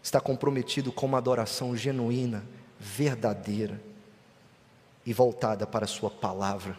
está 0.00 0.20
comprometido 0.20 0.92
com 0.92 1.06
uma 1.06 1.18
adoração 1.18 1.76
genuína, 1.76 2.44
verdadeira 2.78 3.82
e 5.04 5.12
voltada 5.12 5.66
para 5.66 5.84
a 5.84 5.88
Sua 5.88 6.12
palavra, 6.12 6.78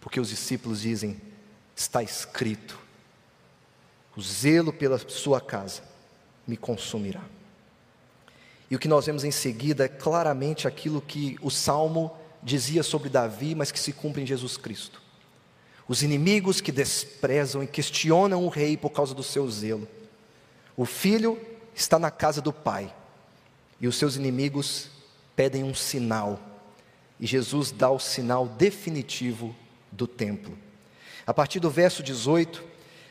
porque 0.00 0.18
os 0.18 0.30
discípulos 0.30 0.80
dizem: 0.80 1.20
está 1.76 2.02
escrito, 2.02 2.78
o 4.16 4.22
zelo 4.22 4.72
pela 4.72 4.98
Sua 4.98 5.38
casa 5.38 5.89
me 6.50 6.56
consumirá. 6.56 7.22
E 8.68 8.74
o 8.74 8.78
que 8.78 8.88
nós 8.88 9.06
vemos 9.06 9.22
em 9.22 9.30
seguida 9.30 9.84
é 9.84 9.88
claramente 9.88 10.66
aquilo 10.66 11.00
que 11.00 11.38
o 11.40 11.50
salmo 11.50 12.12
dizia 12.42 12.82
sobre 12.82 13.08
Davi, 13.08 13.54
mas 13.54 13.70
que 13.70 13.78
se 13.78 13.92
cumpre 13.92 14.22
em 14.22 14.26
Jesus 14.26 14.56
Cristo. 14.56 15.00
Os 15.86 16.02
inimigos 16.02 16.60
que 16.60 16.72
desprezam 16.72 17.62
e 17.62 17.66
questionam 17.66 18.44
o 18.44 18.48
rei 18.48 18.76
por 18.76 18.90
causa 18.90 19.14
do 19.14 19.22
seu 19.22 19.48
zelo. 19.48 19.88
O 20.76 20.84
filho 20.84 21.40
está 21.74 21.98
na 21.98 22.10
casa 22.10 22.40
do 22.40 22.52
pai, 22.52 22.92
e 23.80 23.86
os 23.86 23.96
seus 23.96 24.16
inimigos 24.16 24.88
pedem 25.34 25.64
um 25.64 25.74
sinal, 25.74 26.38
e 27.18 27.26
Jesus 27.26 27.70
dá 27.70 27.90
o 27.90 27.98
sinal 27.98 28.46
definitivo 28.46 29.54
do 29.90 30.06
templo. 30.06 30.56
A 31.26 31.34
partir 31.34 31.60
do 31.60 31.70
verso 31.70 32.02
18, 32.02 32.62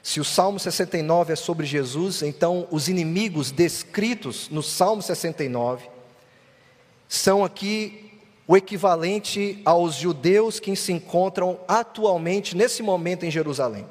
se 0.10 0.20
o 0.20 0.26
Salmo 0.26 0.60
69 0.60 1.34
é 1.34 1.36
sobre 1.36 1.68
Jesus, 1.68 2.24
então 2.24 2.68
os 2.72 2.88
inimigos 2.88 3.52
descritos 3.52 4.50
no 4.50 4.64
Salmo 4.64 5.04
69 5.04 5.88
são 7.08 7.46
aqui 7.46 8.12
o 8.48 8.58
equivalente 8.58 9.62
aos 9.64 9.94
judeus 9.94 10.60
que 10.60 10.76
se 10.76 10.92
encontram 10.92 11.60
atualmente, 11.68 12.58
nesse 12.58 12.82
momento, 12.82 13.24
em 13.24 13.30
Jerusalém, 13.30 13.86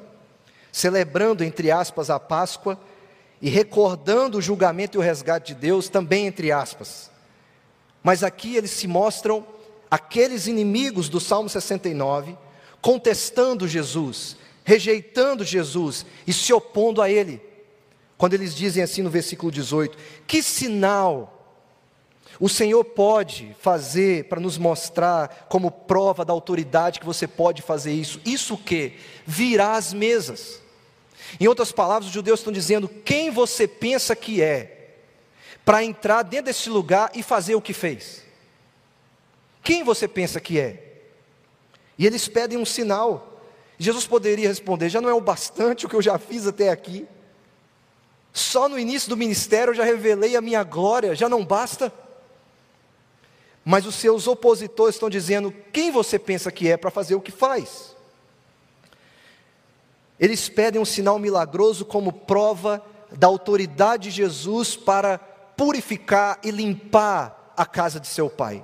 celebrando, 0.73 1.41
entre 1.41 1.71
aspas, 1.71 2.09
a 2.09 2.19
Páscoa 2.19 2.77
e 3.41 3.49
recordando 3.49 4.39
o 4.39 4.41
julgamento 4.41 4.97
e 4.97 4.99
o 4.99 5.01
resgate 5.01 5.53
de 5.53 5.61
Deus, 5.61 5.87
também 5.87 6.27
entre 6.27 6.51
aspas. 6.51 7.09
Mas 8.03 8.25
aqui 8.25 8.57
eles 8.57 8.71
se 8.71 8.89
mostram 8.89 9.47
aqueles 9.89 10.47
inimigos 10.47 11.07
do 11.07 11.21
Salmo 11.21 11.47
69, 11.47 12.37
contestando 12.81 13.69
Jesus, 13.69 14.35
rejeitando 14.69 15.43
Jesus 15.43 16.05
e 16.27 16.31
se 16.31 16.53
opondo 16.53 17.01
a 17.01 17.09
Ele. 17.09 17.41
Quando 18.19 18.35
eles 18.35 18.53
dizem 18.53 18.83
assim 18.83 19.01
no 19.01 19.09
versículo 19.09 19.51
18: 19.51 19.97
Que 20.27 20.43
sinal 20.43 21.35
o 22.39 22.47
Senhor 22.47 22.85
pode 22.85 23.55
fazer 23.59 24.25
para 24.25 24.39
nos 24.39 24.59
mostrar 24.59 25.47
como 25.49 25.71
prova 25.71 26.23
da 26.23 26.33
autoridade 26.33 26.99
que 26.99 27.05
você 27.05 27.27
pode 27.27 27.63
fazer 27.63 27.91
isso. 27.93 28.21
Isso 28.23 28.53
o 28.53 28.57
que? 28.57 28.93
Virar 29.25 29.75
as 29.75 29.91
mesas. 29.91 30.61
Em 31.39 31.47
outras 31.47 31.71
palavras, 31.71 32.05
os 32.05 32.13
judeus 32.13 32.39
estão 32.39 32.53
dizendo: 32.53 32.87
quem 32.87 33.31
você 33.31 33.67
pensa 33.67 34.15
que 34.15 34.39
é 34.39 34.97
para 35.65 35.83
entrar 35.83 36.21
dentro 36.21 36.45
desse 36.45 36.69
lugar 36.69 37.09
e 37.15 37.23
fazer 37.23 37.55
o 37.55 37.61
que 37.61 37.73
fez? 37.73 38.23
Quem 39.63 39.83
você 39.83 40.07
pensa 40.07 40.39
que 40.39 40.59
é? 40.59 41.01
E 41.97 42.05
eles 42.05 42.27
pedem 42.27 42.59
um 42.59 42.65
sinal. 42.65 43.28
Jesus 43.79 44.05
poderia 44.05 44.49
responder: 44.49 44.89
já 44.89 44.99
não 44.99 45.09
é 45.09 45.13
o 45.13 45.21
bastante 45.21 45.85
o 45.85 45.89
que 45.89 45.95
eu 45.95 46.01
já 46.01 46.19
fiz 46.19 46.45
até 46.45 46.69
aqui. 46.69 47.07
Só 48.33 48.67
no 48.67 48.77
início 48.77 49.09
do 49.09 49.17
ministério 49.17 49.71
eu 49.71 49.75
já 49.75 49.85
revelei 49.85 50.35
a 50.35 50.41
minha 50.41 50.63
glória, 50.63 51.15
já 51.15 51.29
não 51.29 51.43
basta? 51.45 51.91
Mas 53.63 53.85
os 53.85 53.95
seus 53.95 54.27
opositores 54.27 54.95
estão 54.95 55.09
dizendo: 55.09 55.55
quem 55.71 55.91
você 55.91 56.19
pensa 56.19 56.51
que 56.51 56.69
é 56.69 56.75
para 56.75 56.91
fazer 56.91 57.15
o 57.15 57.21
que 57.21 57.31
faz? 57.31 57.95
Eles 60.19 60.49
pedem 60.49 60.81
um 60.81 60.85
sinal 60.85 61.17
milagroso 61.17 61.85
como 61.85 62.11
prova 62.11 62.85
da 63.09 63.27
autoridade 63.27 64.09
de 64.09 64.11
Jesus 64.11 64.75
para 64.75 65.17
purificar 65.17 66.37
e 66.43 66.51
limpar 66.51 67.53
a 67.55 67.65
casa 67.65 67.99
de 67.99 68.07
seu 68.07 68.29
pai. 68.29 68.61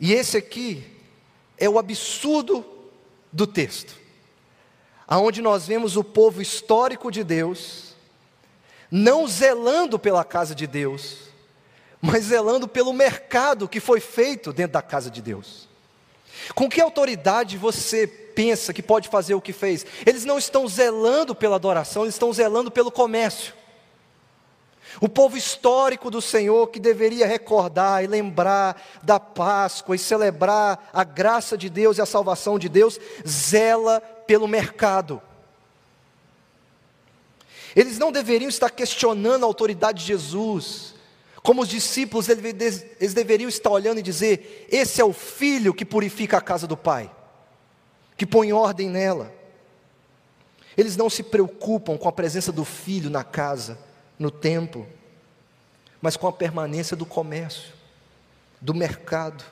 E 0.00 0.12
esse 0.12 0.36
aqui 0.36 0.84
é 1.56 1.68
o 1.68 1.78
absurdo 1.78 2.79
do 3.32 3.46
texto, 3.46 3.94
aonde 5.06 5.40
nós 5.40 5.66
vemos 5.66 5.96
o 5.96 6.04
povo 6.04 6.40
histórico 6.42 7.10
de 7.10 7.22
Deus 7.24 7.90
não 8.90 9.26
zelando 9.28 9.98
pela 9.98 10.24
casa 10.24 10.54
de 10.54 10.66
Deus, 10.66 11.18
mas 12.00 12.24
zelando 12.24 12.66
pelo 12.66 12.92
mercado 12.92 13.68
que 13.68 13.78
foi 13.78 14.00
feito 14.00 14.52
dentro 14.52 14.72
da 14.72 14.82
casa 14.82 15.10
de 15.10 15.22
Deus. 15.22 15.68
Com 16.54 16.68
que 16.68 16.80
autoridade 16.80 17.56
você 17.56 18.06
pensa 18.06 18.72
que 18.72 18.82
pode 18.82 19.08
fazer 19.08 19.34
o 19.34 19.40
que 19.40 19.52
fez? 19.52 19.86
Eles 20.04 20.24
não 20.24 20.38
estão 20.38 20.66
zelando 20.66 21.34
pela 21.34 21.56
adoração, 21.56 22.02
eles 22.02 22.14
estão 22.14 22.32
zelando 22.32 22.70
pelo 22.70 22.90
comércio. 22.90 23.54
O 24.98 25.08
povo 25.08 25.36
histórico 25.36 26.10
do 26.10 26.22
Senhor 26.22 26.68
que 26.68 26.80
deveria 26.80 27.26
recordar 27.26 28.02
e 28.02 28.06
lembrar 28.06 28.82
da 29.02 29.20
Páscoa 29.20 29.94
e 29.94 29.98
celebrar 29.98 30.88
a 30.92 31.04
graça 31.04 31.56
de 31.56 31.68
Deus 31.68 31.98
e 31.98 32.00
a 32.00 32.06
salvação 32.06 32.58
de 32.58 32.68
Deus, 32.68 32.98
zela 33.26 34.00
pelo 34.00 34.48
mercado. 34.48 35.20
Eles 37.76 37.98
não 37.98 38.10
deveriam 38.10 38.48
estar 38.48 38.70
questionando 38.70 39.44
a 39.44 39.46
autoridade 39.46 40.00
de 40.00 40.06
Jesus, 40.06 40.94
como 41.42 41.62
os 41.62 41.68
discípulos, 41.68 42.28
eles 42.28 43.14
deveriam 43.14 43.48
estar 43.48 43.70
olhando 43.70 43.98
e 43.98 44.02
dizer: 44.02 44.66
Esse 44.70 45.00
é 45.00 45.04
o 45.04 45.12
filho 45.12 45.72
que 45.72 45.84
purifica 45.84 46.36
a 46.36 46.40
casa 46.40 46.66
do 46.66 46.76
Pai, 46.76 47.10
que 48.16 48.26
põe 48.26 48.52
ordem 48.52 48.88
nela. 48.90 49.32
Eles 50.76 50.96
não 50.96 51.08
se 51.08 51.22
preocupam 51.22 51.96
com 51.96 52.08
a 52.08 52.12
presença 52.12 52.52
do 52.52 52.64
filho 52.64 53.10
na 53.10 53.24
casa, 53.24 53.78
no 54.20 54.30
templo, 54.30 54.86
mas 56.00 56.14
com 56.14 56.28
a 56.28 56.32
permanência 56.32 56.94
do 56.94 57.06
comércio, 57.06 57.72
do 58.60 58.74
mercado. 58.74 59.42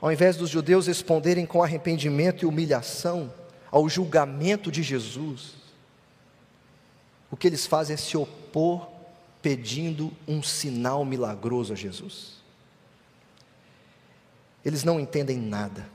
Ao 0.00 0.12
invés 0.12 0.36
dos 0.36 0.48
judeus 0.48 0.86
responderem 0.86 1.44
com 1.44 1.60
arrependimento 1.60 2.42
e 2.42 2.46
humilhação 2.46 3.34
ao 3.68 3.88
julgamento 3.88 4.70
de 4.70 4.84
Jesus, 4.84 5.54
o 7.32 7.36
que 7.36 7.48
eles 7.48 7.66
fazem 7.66 7.94
é 7.94 7.96
se 7.96 8.16
opor 8.16 8.88
pedindo 9.42 10.12
um 10.26 10.40
sinal 10.40 11.04
milagroso 11.04 11.72
a 11.72 11.76
Jesus. 11.76 12.36
Eles 14.64 14.84
não 14.84 15.00
entendem 15.00 15.38
nada. 15.38 15.88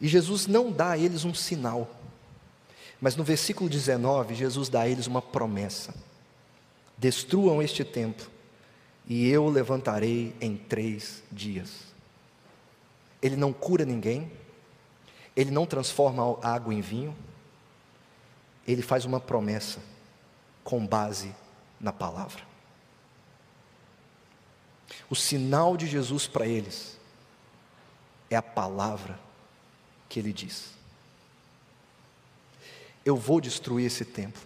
E 0.00 0.06
Jesus 0.06 0.46
não 0.46 0.70
dá 0.70 0.90
a 0.90 0.98
eles 0.98 1.24
um 1.24 1.34
sinal. 1.34 1.99
Mas 3.00 3.16
no 3.16 3.24
versículo 3.24 3.70
19, 3.70 4.34
Jesus 4.34 4.68
dá 4.68 4.82
a 4.82 4.88
eles 4.88 5.06
uma 5.06 5.22
promessa: 5.22 5.94
Destruam 6.98 7.62
este 7.62 7.84
templo, 7.84 8.30
e 9.06 9.28
eu 9.28 9.44
o 9.44 9.50
levantarei 9.50 10.34
em 10.40 10.56
três 10.56 11.22
dias. 11.32 11.90
Ele 13.22 13.36
não 13.36 13.52
cura 13.52 13.84
ninguém, 13.84 14.30
ele 15.34 15.50
não 15.50 15.66
transforma 15.66 16.38
água 16.42 16.74
em 16.74 16.80
vinho, 16.80 17.16
ele 18.66 18.82
faz 18.82 19.04
uma 19.04 19.20
promessa 19.20 19.80
com 20.62 20.86
base 20.86 21.34
na 21.80 21.92
palavra. 21.92 22.42
O 25.08 25.16
sinal 25.16 25.76
de 25.76 25.86
Jesus 25.86 26.26
para 26.26 26.46
eles 26.46 26.98
é 28.28 28.36
a 28.36 28.42
palavra 28.42 29.18
que 30.08 30.18
ele 30.18 30.32
diz. 30.32 30.79
Eu 33.04 33.16
vou 33.16 33.40
destruir 33.40 33.86
esse 33.86 34.04
templo. 34.04 34.42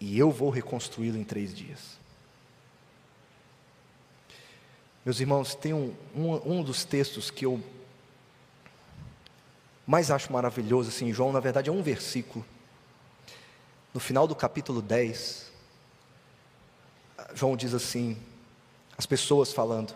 E 0.00 0.18
eu 0.18 0.30
vou 0.30 0.50
reconstruí-lo 0.50 1.18
em 1.18 1.24
três 1.24 1.54
dias. 1.54 1.98
Meus 5.04 5.20
irmãos, 5.20 5.54
tem 5.54 5.72
um, 5.72 5.94
um, 6.14 6.58
um 6.58 6.62
dos 6.62 6.84
textos 6.84 7.30
que 7.30 7.46
eu 7.46 7.62
mais 9.86 10.10
acho 10.10 10.30
maravilhoso, 10.30 10.90
assim, 10.90 11.12
João, 11.14 11.32
na 11.32 11.40
verdade, 11.40 11.70
é 11.70 11.72
um 11.72 11.82
versículo. 11.82 12.44
No 13.94 13.98
final 13.98 14.28
do 14.28 14.36
capítulo 14.36 14.82
10, 14.82 15.50
João 17.34 17.56
diz 17.56 17.72
assim: 17.72 18.18
as 18.98 19.06
pessoas 19.06 19.50
falando, 19.50 19.94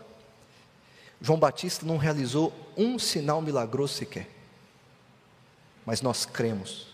João 1.21 1.39
Batista 1.39 1.85
não 1.85 1.99
realizou 1.99 2.53
um 2.75 2.99
sinal 2.99 3.43
milagroso 3.43 3.95
sequer, 3.95 4.29
mas 5.85 6.01
nós 6.01 6.25
cremos, 6.25 6.89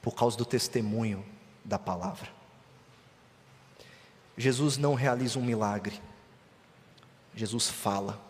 por 0.00 0.14
causa 0.14 0.36
do 0.36 0.44
testemunho 0.44 1.24
da 1.64 1.78
palavra. 1.78 2.28
Jesus 4.36 4.76
não 4.76 4.94
realiza 4.94 5.38
um 5.38 5.44
milagre, 5.44 6.00
Jesus 7.34 7.68
fala. 7.68 8.20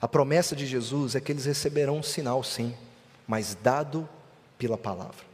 A 0.00 0.06
promessa 0.06 0.54
de 0.54 0.66
Jesus 0.66 1.14
é 1.14 1.20
que 1.20 1.32
eles 1.32 1.46
receberão 1.46 1.98
um 1.98 2.02
sinal, 2.02 2.42
sim, 2.44 2.74
mas 3.26 3.56
dado 3.60 4.08
pela 4.58 4.78
palavra. 4.78 5.24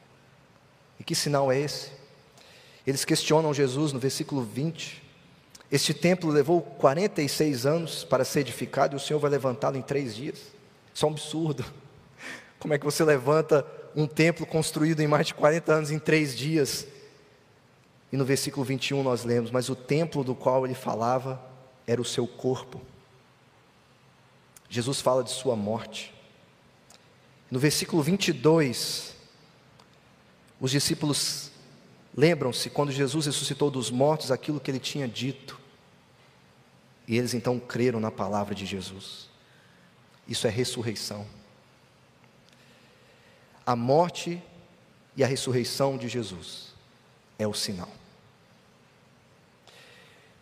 E 0.98 1.04
que 1.04 1.14
sinal 1.14 1.50
é 1.50 1.58
esse? 1.58 1.90
Eles 2.87 3.04
questionam 3.04 3.52
Jesus 3.52 3.92
no 3.92 3.98
versículo 3.98 4.42
20. 4.42 5.02
Este 5.70 5.92
templo 5.94 6.30
levou 6.30 6.61
46 6.61 7.66
anos 7.66 8.04
para 8.04 8.24
ser 8.24 8.40
edificado 8.40 8.94
e 8.94 8.96
o 8.96 9.00
Senhor 9.00 9.18
vai 9.18 9.30
levantá-lo 9.30 9.76
em 9.76 9.82
três 9.82 10.14
dias. 10.14 10.38
Isso 10.94 11.04
é 11.04 11.08
um 11.08 11.12
absurdo. 11.12 11.64
Como 12.62 12.72
é 12.72 12.79
que 12.79 12.85
você 12.85 13.03
levanta 13.03 13.66
um 13.92 14.07
templo 14.07 14.46
construído 14.46 15.01
em 15.01 15.09
mais 15.09 15.27
de 15.27 15.35
40 15.35 15.72
anos 15.72 15.90
em 15.90 15.98
três 15.98 16.38
dias? 16.38 16.87
E 18.12 18.16
no 18.16 18.25
versículo 18.25 18.64
21 18.64 19.03
nós 19.03 19.25
lemos: 19.25 19.51
Mas 19.51 19.68
o 19.68 19.75
templo 19.75 20.22
do 20.22 20.33
qual 20.33 20.64
ele 20.64 20.77
falava 20.77 21.42
era 21.88 22.01
o 22.01 22.05
seu 22.05 22.25
corpo. 22.25 22.81
Jesus 24.68 25.01
fala 25.01 25.25
de 25.25 25.31
sua 25.31 25.57
morte. 25.57 26.14
No 27.51 27.59
versículo 27.59 28.01
22, 28.01 29.12
os 30.61 30.70
discípulos 30.70 31.51
lembram-se 32.16 32.70
quando 32.70 32.92
Jesus 32.92 33.27
ressuscitou 33.27 33.72
dos 33.72 33.90
mortos 33.90 34.31
aquilo 34.31 34.61
que 34.61 34.70
ele 34.70 34.79
tinha 34.79 35.09
dito. 35.09 35.59
E 37.09 37.18
eles 37.18 37.35
então 37.35 37.59
creram 37.59 37.98
na 37.98 38.12
palavra 38.12 38.55
de 38.55 38.64
Jesus. 38.64 39.29
Isso 40.29 40.46
é 40.46 40.51
ressurreição. 40.51 41.41
A 43.64 43.77
morte 43.77 44.42
e 45.16 45.22
a 45.22 45.27
ressurreição 45.27 45.96
de 45.96 46.09
Jesus 46.09 46.72
é 47.38 47.46
o 47.46 47.55
sinal. 47.55 47.90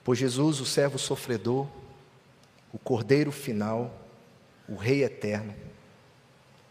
Pois 0.02 0.18
Jesus, 0.18 0.60
o 0.60 0.66
servo 0.66 0.98
sofredor, 0.98 1.66
o 2.72 2.78
cordeiro 2.78 3.30
final, 3.30 3.94
o 4.68 4.74
Rei 4.74 5.04
eterno, 5.04 5.54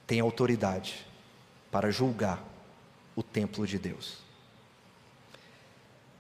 tem 0.08 0.20
autoridade 0.20 1.06
para 1.70 1.92
julgar 1.92 2.44
o 3.16 3.22
templo 3.22 3.68
de 3.68 3.78
Deus? 3.78 4.18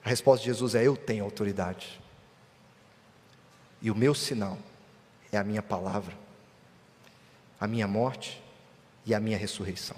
A 0.04 0.10
resposta 0.10 0.44
de 0.44 0.52
Jesus 0.52 0.76
é: 0.76 0.86
Eu 0.86 0.96
tenho 0.96 1.24
autoridade. 1.24 2.00
E 3.82 3.90
o 3.90 3.96
meu 3.96 4.14
sinal 4.14 4.58
é 5.32 5.38
a 5.38 5.44
minha 5.44 5.64
palavra, 5.64 6.16
a 7.60 7.66
minha 7.66 7.88
morte 7.88 8.42
e 9.06 9.16
a 9.16 9.20
minha 9.20 9.38
ressurreição. 9.38 9.98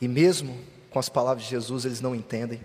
E 0.00 0.08
mesmo 0.08 0.58
com 0.90 0.98
as 0.98 1.08
palavras 1.08 1.44
de 1.44 1.50
Jesus, 1.50 1.84
eles 1.84 2.00
não 2.00 2.14
entendem, 2.14 2.60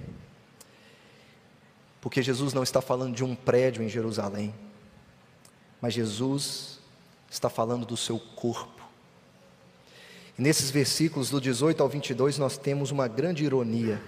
porque 2.02 2.22
Jesus 2.22 2.54
não 2.54 2.64
está 2.64 2.82
falando 2.82 3.16
de 3.16 3.24
um 3.24 3.36
prédio 3.36 3.84
em 3.84 3.90
Jerusalém, 3.90 4.54
mas 5.82 5.94
Jesus 5.94 6.80
está 7.30 7.50
falando 7.50 7.86
do 7.86 7.98
seu 7.98 8.20
corpo. 8.20 8.84
E 10.38 10.42
nesses 10.42 10.70
versículos, 10.70 11.30
do 11.30 11.40
18 11.40 11.82
ao 11.82 11.90
22, 11.90 12.38
nós 12.38 12.58
temos 12.58 12.92
uma 12.92 13.08
grande 13.08 13.44
ironia. 13.44 14.02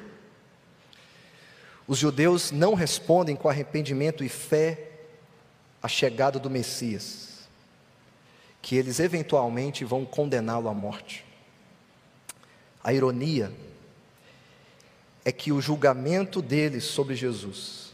Os 1.87 1.97
judeus 1.97 2.51
não 2.51 2.73
respondem 2.73 3.35
com 3.35 3.47
arrependimento 3.47 4.23
e 4.23 4.29
fé 4.29 4.91
à 5.81 5.87
chegada 5.87 6.37
do 6.37 6.49
Messias, 6.49 7.47
que 8.61 8.75
eles 8.75 8.99
eventualmente 8.99 9.85
vão 9.85 10.03
condená-lo 10.03 10.67
à 10.67 10.73
morte. 10.73 11.26
A 12.87 12.93
ironia 12.93 13.51
é 15.25 15.29
que 15.29 15.51
o 15.51 15.59
julgamento 15.59 16.41
deles 16.41 16.85
sobre 16.85 17.17
Jesus 17.17 17.91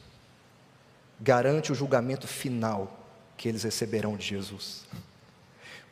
garante 1.20 1.72
o 1.72 1.76
julgamento 1.76 2.28
final 2.28 3.00
que 3.36 3.50
eles 3.50 3.64
receberão 3.64 4.16
de 4.16 4.24
Jesus. 4.24 4.86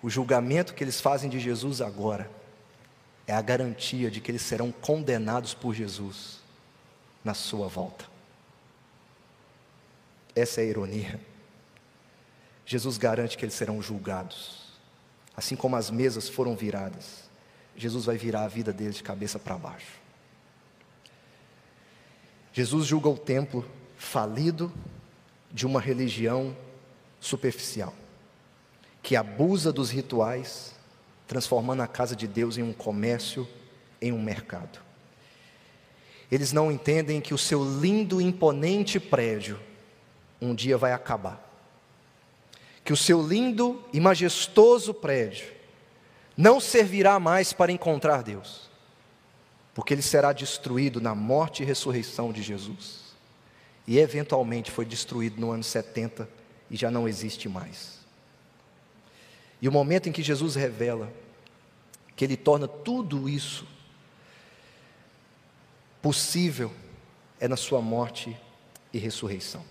O 0.03 0.07
julgamento 0.07 0.75
que 0.75 0.83
eles 0.83 1.01
fazem 1.01 1.31
de 1.31 1.39
Jesus 1.39 1.81
agora 1.81 2.29
é 3.25 3.33
a 3.33 3.41
garantia 3.41 4.11
de 4.11 4.21
que 4.21 4.29
eles 4.29 4.43
serão 4.43 4.71
condenados 4.71 5.55
por 5.55 5.73
Jesus 5.73 6.39
na 7.23 7.33
sua 7.33 7.67
volta. 7.67 8.05
Essa 10.35 10.61
é 10.61 10.65
a 10.65 10.67
ironia. 10.67 11.19
Jesus 12.67 12.99
garante 12.99 13.35
que 13.35 13.43
eles 13.43 13.55
serão 13.55 13.81
julgados. 13.81 14.77
Assim 15.35 15.55
como 15.55 15.75
as 15.75 15.89
mesas 15.89 16.29
foram 16.29 16.55
viradas, 16.55 17.20
Jesus 17.81 18.05
vai 18.05 18.15
virar 18.15 18.43
a 18.43 18.47
vida 18.47 18.71
deles 18.71 18.97
de 18.97 19.01
cabeça 19.01 19.39
para 19.39 19.57
baixo. 19.57 19.99
Jesus 22.53 22.85
julga 22.85 23.09
o 23.09 23.17
templo 23.17 23.67
falido 23.97 24.71
de 25.51 25.65
uma 25.65 25.81
religião 25.81 26.55
superficial 27.19 27.91
que 29.01 29.15
abusa 29.15 29.73
dos 29.73 29.89
rituais, 29.89 30.75
transformando 31.27 31.81
a 31.81 31.87
casa 31.87 32.15
de 32.15 32.27
Deus 32.27 32.55
em 32.55 32.61
um 32.61 32.71
comércio, 32.71 33.47
em 33.99 34.11
um 34.11 34.21
mercado. 34.21 34.79
Eles 36.31 36.53
não 36.53 36.71
entendem 36.71 37.19
que 37.19 37.33
o 37.33 37.37
seu 37.37 37.63
lindo 37.63 38.21
e 38.21 38.25
imponente 38.25 38.99
prédio 38.99 39.59
um 40.39 40.53
dia 40.53 40.77
vai 40.77 40.93
acabar. 40.93 41.43
Que 42.85 42.93
o 42.93 42.97
seu 42.97 43.27
lindo 43.27 43.83
e 43.91 43.99
majestoso 43.99 44.93
prédio 44.93 45.60
não 46.35 46.59
servirá 46.59 47.19
mais 47.19 47.53
para 47.53 47.71
encontrar 47.71 48.23
Deus, 48.23 48.69
porque 49.73 49.93
ele 49.93 50.01
será 50.01 50.33
destruído 50.33 50.99
na 50.99 51.13
morte 51.13 51.63
e 51.63 51.65
ressurreição 51.65 52.31
de 52.31 52.41
Jesus. 52.41 53.01
E 53.87 53.97
eventualmente 53.97 54.71
foi 54.71 54.85
destruído 54.85 55.39
no 55.39 55.51
ano 55.51 55.63
70 55.63 56.29
e 56.69 56.77
já 56.77 56.89
não 56.89 57.07
existe 57.07 57.49
mais. 57.49 57.99
E 59.61 59.67
o 59.67 59.71
momento 59.71 60.09
em 60.09 60.11
que 60.11 60.23
Jesus 60.23 60.55
revela 60.55 61.11
que 62.15 62.25
Ele 62.25 62.37
torna 62.37 62.67
tudo 62.67 63.29
isso 63.29 63.67
possível 66.01 66.71
é 67.39 67.47
na 67.47 67.57
Sua 67.57 67.81
morte 67.81 68.35
e 68.93 68.97
ressurreição. 68.97 69.63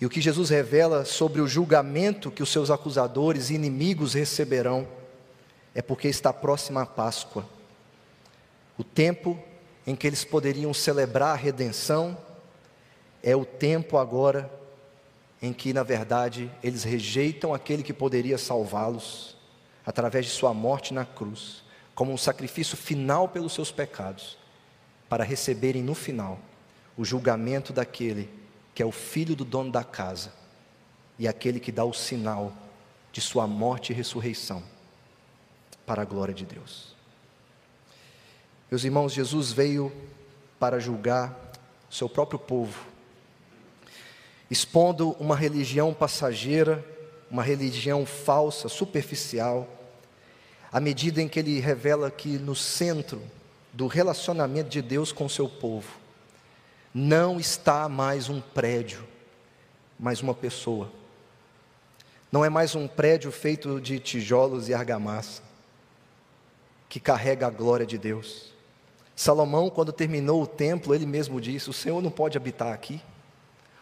E 0.00 0.04
o 0.04 0.10
que 0.10 0.20
Jesus 0.20 0.50
revela 0.50 1.04
sobre 1.04 1.40
o 1.40 1.48
julgamento 1.48 2.30
que 2.30 2.42
os 2.42 2.50
seus 2.50 2.70
acusadores 2.70 3.48
e 3.48 3.54
inimigos 3.54 4.14
receberão 4.14 4.86
é 5.74 5.80
porque 5.80 6.08
está 6.08 6.32
próxima 6.32 6.82
a 6.82 6.86
Páscoa, 6.86 7.46
o 8.78 8.84
tempo 8.84 9.38
em 9.86 9.94
que 9.94 10.06
eles 10.06 10.24
poderiam 10.24 10.74
celebrar 10.74 11.32
a 11.32 11.38
redenção, 11.38 12.16
é 13.22 13.34
o 13.34 13.44
tempo 13.44 13.96
agora 13.96 14.50
em 15.40 15.52
que, 15.52 15.72
na 15.72 15.82
verdade, 15.82 16.50
eles 16.62 16.82
rejeitam 16.82 17.54
aquele 17.54 17.82
que 17.82 17.92
poderia 17.92 18.38
salvá-los 18.38 19.36
através 19.84 20.26
de 20.26 20.32
sua 20.32 20.52
morte 20.52 20.92
na 20.92 21.04
cruz, 21.04 21.62
como 21.94 22.12
um 22.12 22.18
sacrifício 22.18 22.76
final 22.76 23.28
pelos 23.28 23.52
seus 23.52 23.70
pecados, 23.70 24.36
para 25.08 25.24
receberem 25.24 25.82
no 25.82 25.94
final 25.94 26.38
o 26.96 27.04
julgamento 27.04 27.72
daquele 27.72 28.28
que 28.76 28.82
é 28.82 28.86
o 28.86 28.92
filho 28.92 29.34
do 29.34 29.42
dono 29.42 29.72
da 29.72 29.82
casa 29.82 30.30
e 31.18 31.26
aquele 31.26 31.58
que 31.58 31.72
dá 31.72 31.82
o 31.82 31.94
sinal 31.94 32.52
de 33.10 33.22
sua 33.22 33.46
morte 33.46 33.90
e 33.90 33.96
ressurreição 33.96 34.62
para 35.86 36.02
a 36.02 36.04
glória 36.04 36.34
de 36.34 36.44
Deus. 36.44 36.94
Meus 38.70 38.84
irmãos, 38.84 39.14
Jesus 39.14 39.50
veio 39.50 39.90
para 40.60 40.78
julgar 40.78 41.34
o 41.90 41.94
seu 41.94 42.06
próprio 42.06 42.38
povo 42.38 42.86
expondo 44.50 45.12
uma 45.12 45.34
religião 45.34 45.94
passageira, 45.94 46.84
uma 47.30 47.42
religião 47.42 48.04
falsa, 48.04 48.68
superficial, 48.68 49.66
à 50.70 50.78
medida 50.80 51.22
em 51.22 51.28
que 51.28 51.38
ele 51.38 51.58
revela 51.60 52.10
que 52.10 52.36
no 52.36 52.54
centro 52.54 53.22
do 53.72 53.86
relacionamento 53.86 54.68
de 54.68 54.82
Deus 54.82 55.12
com 55.12 55.24
o 55.24 55.30
seu 55.30 55.48
povo 55.48 56.05
não 56.98 57.38
está 57.38 57.90
mais 57.90 58.30
um 58.30 58.40
prédio, 58.40 59.06
mas 60.00 60.22
uma 60.22 60.32
pessoa. 60.32 60.90
Não 62.32 62.42
é 62.42 62.48
mais 62.48 62.74
um 62.74 62.88
prédio 62.88 63.30
feito 63.30 63.78
de 63.82 63.98
tijolos 63.98 64.70
e 64.70 64.72
argamassa 64.72 65.42
que 66.88 66.98
carrega 66.98 67.48
a 67.48 67.50
glória 67.50 67.84
de 67.84 67.98
Deus. 67.98 68.50
Salomão, 69.14 69.68
quando 69.68 69.92
terminou 69.92 70.42
o 70.42 70.46
templo, 70.46 70.94
ele 70.94 71.04
mesmo 71.04 71.38
disse: 71.38 71.68
O 71.68 71.72
Senhor 71.74 72.00
não 72.00 72.10
pode 72.10 72.38
habitar 72.38 72.72
aqui. 72.72 72.98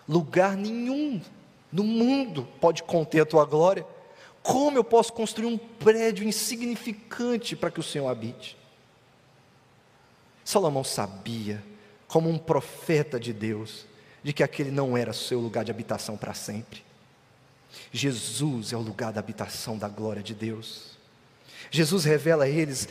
Lugar 0.09 0.57
nenhum 0.57 1.23
no 1.71 1.85
mundo 1.85 2.49
pode 2.61 2.83
conter 2.83 3.21
a 3.21 3.27
tua 3.27 3.45
glória. 3.45 3.87
Como 4.43 4.77
eu 4.77 4.83
posso 4.83 5.13
construir 5.13 5.47
um 5.47 5.57
prédio 5.57 6.27
insignificante 6.27 7.55
para 7.55 7.71
que 7.71 7.79
o 7.79 7.85
Senhor 7.85 8.09
habite? 8.09 8.59
Salomão 10.45 10.83
sabia, 10.83 11.63
como 12.15 12.31
um 12.31 12.39
profeta 12.39 13.19
de 13.19 13.33
Deus, 13.33 13.85
de 14.23 14.33
que 14.33 14.45
aquele 14.45 14.71
não 14.71 14.97
era 14.97 15.13
seu 15.13 15.41
lugar 15.41 15.65
de 15.65 15.73
habitação 15.73 16.17
para 16.17 16.33
sempre. 16.33 16.81
Jesus 17.91 18.73
é 18.73 18.77
o 18.77 18.81
lugar 18.81 19.13
da 19.13 19.19
habitação 19.19 19.77
da 19.77 19.89
glória 19.89 20.23
de 20.23 20.33
Deus. 20.33 20.97
Jesus 21.73 22.05
revela 22.05 22.45
a 22.45 22.49
eles 22.49 22.89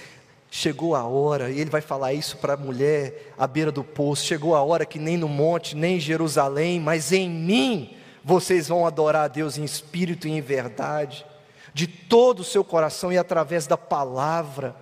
Chegou 0.52 0.94
a 0.94 1.06
hora, 1.06 1.50
e 1.50 1.58
ele 1.58 1.70
vai 1.70 1.80
falar 1.80 2.14
isso 2.14 2.36
para 2.36 2.54
a 2.54 2.58
mulher 2.58 3.34
à 3.38 3.48
beira 3.48 3.72
do 3.72 3.82
poço: 3.82 4.26
chegou 4.26 4.58
a 4.58 4.62
hora 4.62 4.86
que 4.86 5.00
nem 5.00 5.16
no 5.16 5.30
monte, 5.30 5.74
nem 5.74 5.96
em 5.96 6.02
Jerusalém, 6.02 6.82
mas 6.82 7.14
em 7.14 7.30
mim 7.30 7.96
vocês 8.26 8.68
vão 8.68 8.86
adorar 8.86 9.24
a 9.24 9.28
Deus 9.30 9.58
em 9.58 9.64
espírito 9.64 10.28
e 10.28 10.32
em 10.32 10.42
verdade, 10.42 11.26
de 11.74 11.88
todo 11.88 12.42
o 12.42 12.44
seu 12.44 12.62
coração 12.62 13.10
e 13.12 13.18
através 13.18 13.66
da 13.66 13.78
palavra. 13.78 14.76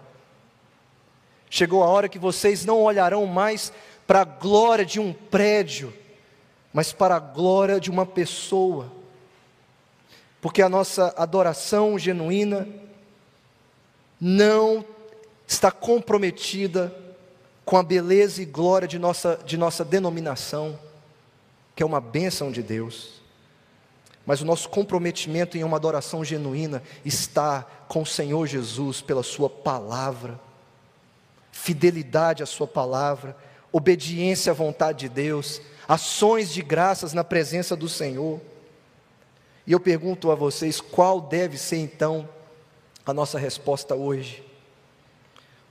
Chegou 1.54 1.84
a 1.84 1.88
hora 1.88 2.08
que 2.08 2.18
vocês 2.18 2.66
não 2.66 2.82
olharão 2.82 3.26
mais 3.26 3.74
para 4.12 4.24
a 4.24 4.26
glória 4.26 4.84
de 4.84 5.00
um 5.00 5.14
prédio, 5.14 5.94
mas 6.74 6.92
para 6.92 7.16
a 7.16 7.20
glória 7.20 7.80
de 7.80 7.90
uma 7.90 8.06
pessoa, 8.06 8.92
porque 10.42 10.62
a 10.62 10.68
nossa 10.68 11.14
adoração 11.16 11.98
genuína 11.98 12.68
não 14.20 14.84
está 15.48 15.72
comprometida 15.72 16.94
com 17.64 17.78
a 17.78 17.84
beleza 17.84 18.42
e 18.42 18.46
glória 18.46 18.86
de 18.86 19.00
nossa, 19.00 19.40
de 19.46 19.56
nossa 19.56 19.86
denominação, 19.86 20.78
que 21.74 21.82
é 21.82 21.86
uma 21.86 22.02
bênção 22.02 22.52
de 22.52 22.62
Deus. 22.62 23.22
Mas 24.26 24.42
o 24.42 24.46
nosso 24.46 24.68
comprometimento 24.68 25.58
em 25.58 25.64
uma 25.64 25.78
adoração 25.78 26.22
genuína 26.22 26.84
está 27.06 27.66
com 27.88 28.02
o 28.02 28.06
Senhor 28.06 28.46
Jesus 28.46 29.00
pela 29.00 29.24
Sua 29.24 29.50
palavra, 29.50 30.38
fidelidade 31.50 32.44
à 32.44 32.46
Sua 32.46 32.68
palavra, 32.68 33.38
obediência 33.72 34.52
à 34.52 34.54
vontade 34.54 35.00
de 35.00 35.10
Deus, 35.10 35.62
ações 35.88 36.54
de 36.54 36.62
graças 36.62 37.14
na 37.14 37.24
presença 37.24 37.76
do 37.76 37.88
Senhor. 37.88 38.40
E 39.66 39.72
eu 39.72 39.80
pergunto 39.80 40.32
a 40.32 40.36
vocês, 40.36 40.82
qual 40.82 41.22
deve 41.22 41.58
ser 41.58 41.78
então 41.78 42.28
a 43.06 43.14
nossa 43.14 43.40
resposta 43.40 43.96
hoje? 43.96 44.44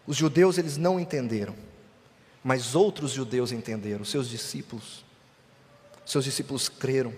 Os 0.06 0.16
judeus 0.16 0.58
eles 0.58 0.76
não 0.76 0.98
entenderam, 0.98 1.54
mas 2.42 2.74
outros 2.74 3.12
judeus 3.12 3.52
entenderam, 3.52 4.04
seus 4.04 4.28
discípulos. 4.28 5.04
Seus 6.04 6.24
discípulos 6.24 6.68
creram. 6.68 7.12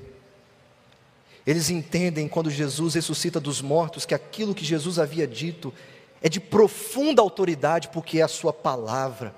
Eles 1.46 1.70
entendem 1.70 2.28
quando 2.28 2.50
Jesus 2.50 2.94
ressuscita 2.94 3.40
dos 3.40 3.60
mortos 3.60 4.04
que 4.04 4.14
aquilo 4.14 4.54
que 4.54 4.64
Jesus 4.64 4.98
havia 4.98 5.26
dito 5.26 5.72
é 6.20 6.28
de 6.28 6.38
profunda 6.38 7.20
autoridade, 7.20 7.88
porque 7.88 8.18
é 8.18 8.22
a 8.22 8.28
sua 8.28 8.52
palavra. 8.52 9.34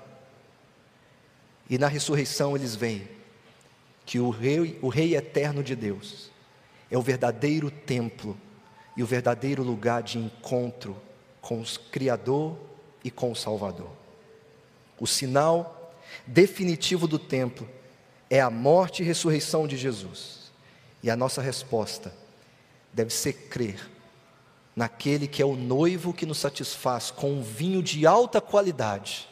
E 1.69 1.77
na 1.77 1.87
ressurreição 1.87 2.55
eles 2.55 2.75
veem 2.75 3.07
que 4.05 4.19
o 4.19 4.29
rei, 4.29 4.77
o 4.81 4.87
rei 4.87 5.15
eterno 5.15 5.63
de 5.63 5.75
Deus 5.75 6.29
é 6.91 6.97
o 6.97 7.01
verdadeiro 7.01 7.71
templo 7.71 8.37
e 8.95 9.03
o 9.03 9.05
verdadeiro 9.05 9.63
lugar 9.63 10.03
de 10.03 10.17
encontro 10.17 10.95
com 11.41 11.61
o 11.61 11.65
Criador 11.91 12.57
e 13.03 13.11
com 13.11 13.31
o 13.31 13.35
Salvador. 13.35 13.91
O 14.99 15.07
sinal 15.07 15.93
definitivo 16.25 17.07
do 17.07 17.19
templo 17.19 17.67
é 18.29 18.39
a 18.39 18.49
morte 18.49 19.01
e 19.01 19.05
ressurreição 19.05 19.67
de 19.67 19.77
Jesus. 19.77 20.51
E 21.03 21.09
a 21.09 21.15
nossa 21.15 21.41
resposta 21.41 22.13
deve 22.93 23.11
ser 23.11 23.33
crer 23.33 23.89
naquele 24.75 25.27
que 25.27 25.41
é 25.41 25.45
o 25.45 25.55
noivo 25.55 26.13
que 26.13 26.25
nos 26.25 26.39
satisfaz 26.39 27.11
com 27.11 27.33
um 27.33 27.41
vinho 27.41 27.81
de 27.81 28.05
alta 28.05 28.41
qualidade, 28.41 29.27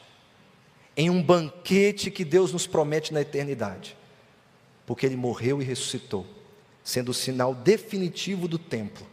em 0.96 1.10
um 1.10 1.22
banquete 1.22 2.12
que 2.12 2.24
Deus 2.24 2.52
nos 2.52 2.68
promete 2.68 3.14
na 3.14 3.22
eternidade, 3.22 3.98
porque 4.86 5.06
ele 5.06 5.16
morreu 5.16 5.62
e 5.62 5.66
ressuscitou, 5.66 6.26
sendo 6.84 7.10
o 7.10 7.14
sinal 7.14 7.56
definitivo 7.56 8.48
do 8.48 8.60
templo, 8.60 9.06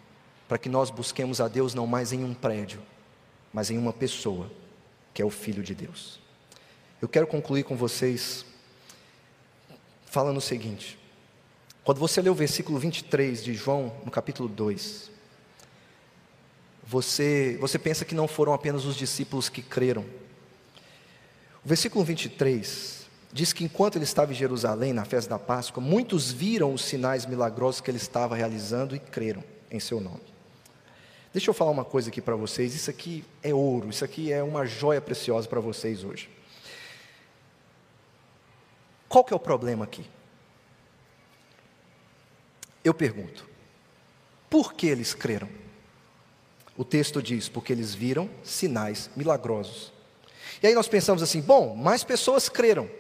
para 0.49 0.59
que 0.59 0.69
nós 0.69 0.91
busquemos 0.91 1.41
a 1.41 1.49
Deus 1.49 1.75
não 1.75 1.87
mais 1.87 2.13
em 2.13 2.25
um 2.25 2.35
prédio, 2.35 2.83
mas 3.53 3.71
em 3.71 3.79
uma 3.79 3.93
pessoa, 3.93 4.51
que 5.15 5.23
é 5.23 5.25
o 5.25 5.31
Filho 5.31 5.63
de 5.63 5.75
Deus. 5.75 6.21
Eu 7.01 7.09
quero 7.09 7.27
concluir 7.27 7.63
com 7.63 7.77
vocês 7.77 8.45
falando 10.07 10.37
o 10.37 10.43
seguinte: 10.43 10.99
quando 11.83 11.99
você 11.99 12.21
lê 12.21 12.29
o 12.29 12.35
versículo 12.35 12.79
23 12.79 13.43
de 13.43 13.55
João, 13.55 13.93
no 14.05 14.11
capítulo 14.11 14.49
2, 14.49 15.11
você, 16.85 17.57
você 17.61 17.79
pensa 17.79 18.05
que 18.05 18.15
não 18.15 18.29
foram 18.29 18.53
apenas 18.53 18.85
os 18.85 18.97
discípulos 18.97 19.49
que 19.49 19.63
creram. 19.63 20.05
O 21.65 21.69
versículo 21.69 22.05
23 22.05 23.07
diz 23.33 23.53
que 23.53 23.65
enquanto 23.65 23.97
ele 23.97 24.05
estava 24.05 24.33
em 24.33 24.35
Jerusalém, 24.35 24.93
na 24.93 25.05
festa 25.05 25.31
da 25.31 25.39
Páscoa, 25.39 25.83
muitos 25.83 26.33
viram 26.33 26.73
os 26.73 26.83
sinais 26.83 27.27
milagrosos 27.27 27.81
que 27.81 27.91
ele 27.91 27.99
estava 27.99 28.35
realizando 28.35 28.97
e 28.97 28.99
creram 28.99 29.45
em 29.71 29.79
seu 29.79 30.01
nome. 30.01 30.23
Deixa 31.33 31.51
eu 31.51 31.55
falar 31.55 31.71
uma 31.71 31.85
coisa 31.85 32.09
aqui 32.09 32.21
para 32.21 32.35
vocês, 32.35 32.75
isso 32.75 32.91
aqui 32.91 33.25
é 33.43 33.55
ouro, 33.55 33.91
isso 33.91 34.05
aqui 34.05 34.33
é 34.33 34.43
uma 34.43 34.67
joia 34.67 35.01
preciosa 35.01 35.47
para 35.47 35.61
vocês 35.61 36.03
hoje. 36.03 36.29
Qual 39.09 39.23
que 39.23 39.33
é 39.33 39.37
o 39.37 39.41
problema 39.41 39.85
aqui? 39.85 40.05
Eu 42.83 42.95
pergunto, 42.95 43.49
por 44.49 44.73
que 44.73 44.87
eles 44.87 45.15
creram? 45.15 45.49
O 46.77 46.85
texto 46.85 47.23
diz: 47.23 47.49
porque 47.49 47.73
eles 47.73 47.95
viram 47.95 48.29
sinais 48.43 49.11
milagrosos. 49.15 49.93
E 50.63 50.67
aí 50.67 50.75
nós 50.75 50.89
pensamos 50.89 51.23
assim: 51.23 51.41
bom, 51.41 51.75
mais 51.75 52.05
pessoas 52.05 52.49
creram. 52.49 52.91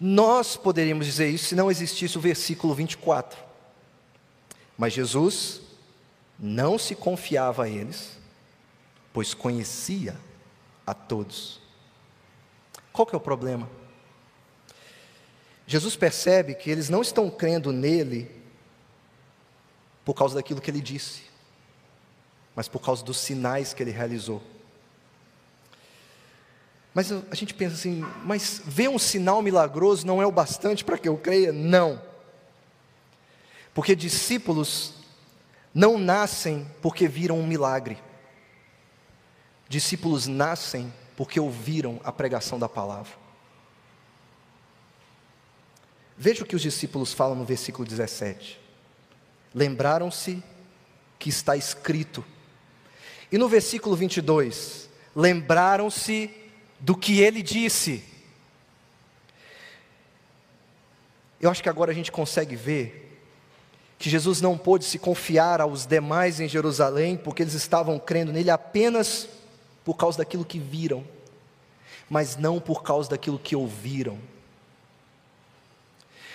Nós 0.00 0.56
poderíamos 0.56 1.06
dizer 1.06 1.28
isso 1.28 1.46
se 1.46 1.54
não 1.54 1.70
existisse 1.70 2.18
o 2.18 2.20
versículo 2.20 2.74
24. 2.74 3.38
Mas 4.76 4.92
Jesus 4.92 5.60
não 6.38 6.78
se 6.78 6.94
confiava 6.94 7.64
a 7.64 7.68
eles, 7.68 8.18
pois 9.12 9.32
conhecia 9.32 10.16
a 10.84 10.92
todos. 10.92 11.60
Qual 12.92 13.06
que 13.06 13.14
é 13.14 13.18
o 13.18 13.20
problema? 13.20 13.70
Jesus 15.66 15.94
percebe 15.94 16.54
que 16.54 16.68
eles 16.68 16.88
não 16.88 17.00
estão 17.00 17.30
crendo 17.30 17.72
nele 17.72 18.28
por 20.04 20.14
causa 20.14 20.34
daquilo 20.34 20.60
que 20.60 20.70
ele 20.70 20.80
disse 20.80 21.32
mas 22.54 22.68
por 22.68 22.80
causa 22.80 23.04
dos 23.04 23.18
sinais 23.18 23.72
que 23.72 23.82
ele 23.82 23.90
realizou. 23.90 24.42
Mas 26.94 27.10
a 27.10 27.34
gente 27.34 27.54
pensa 27.54 27.74
assim, 27.74 28.04
mas 28.24 28.60
ver 28.64 28.88
um 28.88 28.98
sinal 28.98 29.40
milagroso 29.40 30.06
não 30.06 30.20
é 30.20 30.26
o 30.26 30.32
bastante 30.32 30.84
para 30.84 30.98
que 30.98 31.08
eu 31.08 31.16
creia? 31.16 31.52
Não. 31.52 32.00
Porque 33.72 33.96
discípulos 33.96 34.94
não 35.74 35.96
nascem 35.96 36.66
porque 36.82 37.08
viram 37.08 37.38
um 37.38 37.46
milagre. 37.46 37.98
Discípulos 39.68 40.26
nascem 40.26 40.92
porque 41.16 41.40
ouviram 41.40 41.98
a 42.04 42.12
pregação 42.12 42.58
da 42.58 42.68
palavra. 42.68 43.12
Veja 46.16 46.44
o 46.44 46.46
que 46.46 46.54
os 46.54 46.62
discípulos 46.62 47.14
falam 47.14 47.34
no 47.34 47.44
versículo 47.44 47.88
17. 47.88 48.60
Lembraram-se 49.54 50.42
que 51.18 51.30
está 51.30 51.56
escrito: 51.56 52.22
e 53.30 53.38
no 53.38 53.48
versículo 53.48 53.96
22, 53.96 54.90
lembraram-se 55.16 56.41
do 56.82 56.96
que 56.96 57.20
ele 57.20 57.42
disse. 57.42 58.02
Eu 61.40 61.48
acho 61.48 61.62
que 61.62 61.68
agora 61.68 61.92
a 61.92 61.94
gente 61.94 62.10
consegue 62.10 62.56
ver 62.56 63.20
que 63.98 64.10
Jesus 64.10 64.40
não 64.40 64.58
pôde 64.58 64.84
se 64.84 64.98
confiar 64.98 65.60
aos 65.60 65.86
demais 65.86 66.40
em 66.40 66.48
Jerusalém, 66.48 67.16
porque 67.16 67.42
eles 67.42 67.54
estavam 67.54 68.00
crendo 68.00 68.32
nele 68.32 68.50
apenas 68.50 69.28
por 69.84 69.94
causa 69.94 70.18
daquilo 70.18 70.44
que 70.44 70.58
viram, 70.58 71.04
mas 72.10 72.36
não 72.36 72.58
por 72.58 72.82
causa 72.82 73.10
daquilo 73.10 73.38
que 73.38 73.54
ouviram. 73.54 74.18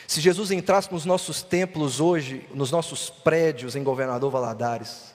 Se 0.08 0.22
Jesus 0.22 0.50
entrasse 0.50 0.90
nos 0.94 1.04
nossos 1.04 1.44
templos 1.44 2.00
hoje, 2.00 2.48
nos 2.54 2.72
nossos 2.72 3.10
prédios 3.10 3.76
em 3.76 3.84
Governador 3.84 4.32
Valadares, 4.32 5.14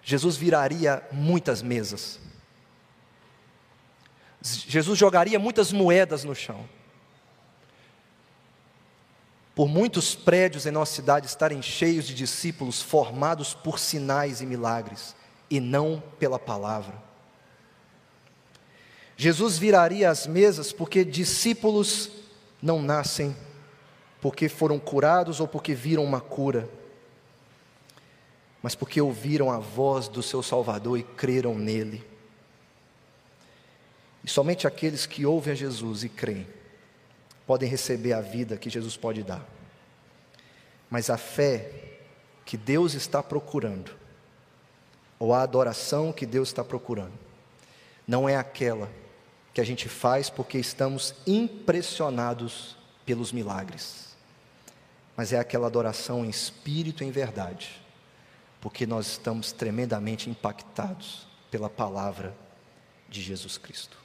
Jesus 0.00 0.36
viraria 0.36 1.02
muitas 1.10 1.60
mesas. 1.60 2.20
Jesus 4.42 4.98
jogaria 4.98 5.38
muitas 5.38 5.72
moedas 5.72 6.24
no 6.24 6.34
chão. 6.34 6.68
Por 9.54 9.68
muitos 9.68 10.14
prédios 10.14 10.64
em 10.64 10.70
nossa 10.70 10.94
cidade 10.94 11.26
estarem 11.26 11.60
cheios 11.60 12.06
de 12.06 12.14
discípulos 12.14 12.80
formados 12.80 13.52
por 13.52 13.78
sinais 13.78 14.40
e 14.40 14.46
milagres, 14.46 15.14
e 15.50 15.60
não 15.60 16.02
pela 16.18 16.38
palavra. 16.38 16.94
Jesus 19.16 19.58
viraria 19.58 20.08
as 20.08 20.26
mesas 20.26 20.72
porque 20.72 21.04
discípulos 21.04 22.10
não 22.62 22.80
nascem 22.80 23.36
porque 24.20 24.48
foram 24.48 24.78
curados 24.78 25.40
ou 25.40 25.48
porque 25.48 25.74
viram 25.74 26.04
uma 26.04 26.20
cura 26.20 26.68
mas 28.62 28.74
porque 28.74 29.00
ouviram 29.00 29.50
a 29.50 29.58
voz 29.58 30.08
do 30.08 30.22
seu 30.22 30.42
Salvador 30.42 30.98
e 30.98 31.02
creram 31.02 31.54
nele. 31.54 32.04
E 34.22 34.28
somente 34.28 34.66
aqueles 34.66 35.06
que 35.06 35.24
ouvem 35.24 35.52
a 35.52 35.56
Jesus 35.56 36.04
e 36.04 36.08
creem 36.08 36.46
podem 37.46 37.68
receber 37.68 38.12
a 38.12 38.20
vida 38.20 38.56
que 38.56 38.70
Jesus 38.70 38.96
pode 38.96 39.22
dar. 39.22 39.44
Mas 40.88 41.10
a 41.10 41.16
fé 41.16 41.72
que 42.44 42.56
Deus 42.56 42.94
está 42.94 43.22
procurando, 43.22 43.92
ou 45.18 45.34
a 45.34 45.42
adoração 45.42 46.12
que 46.12 46.26
Deus 46.26 46.48
está 46.48 46.64
procurando, 46.64 47.12
não 48.06 48.28
é 48.28 48.36
aquela 48.36 48.90
que 49.52 49.60
a 49.60 49.64
gente 49.64 49.88
faz 49.88 50.30
porque 50.30 50.58
estamos 50.58 51.14
impressionados 51.26 52.76
pelos 53.04 53.32
milagres, 53.32 54.16
mas 55.16 55.32
é 55.32 55.38
aquela 55.38 55.66
adoração 55.66 56.24
em 56.24 56.28
espírito 56.28 57.02
e 57.02 57.06
em 57.06 57.10
verdade 57.10 57.80
porque 58.60 58.86
nós 58.86 59.06
estamos 59.06 59.52
tremendamente 59.52 60.28
impactados 60.28 61.26
pela 61.50 61.70
palavra 61.70 62.36
de 63.08 63.22
Jesus 63.22 63.56
Cristo. 63.56 63.98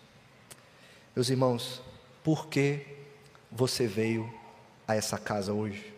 Meus 1.16 1.30
irmãos, 1.30 1.82
por 2.22 2.48
que 2.48 2.86
você 3.50 3.88
veio 3.88 4.32
a 4.86 4.96
essa 4.96 5.18
casa 5.18 5.54
hoje? 5.54 5.94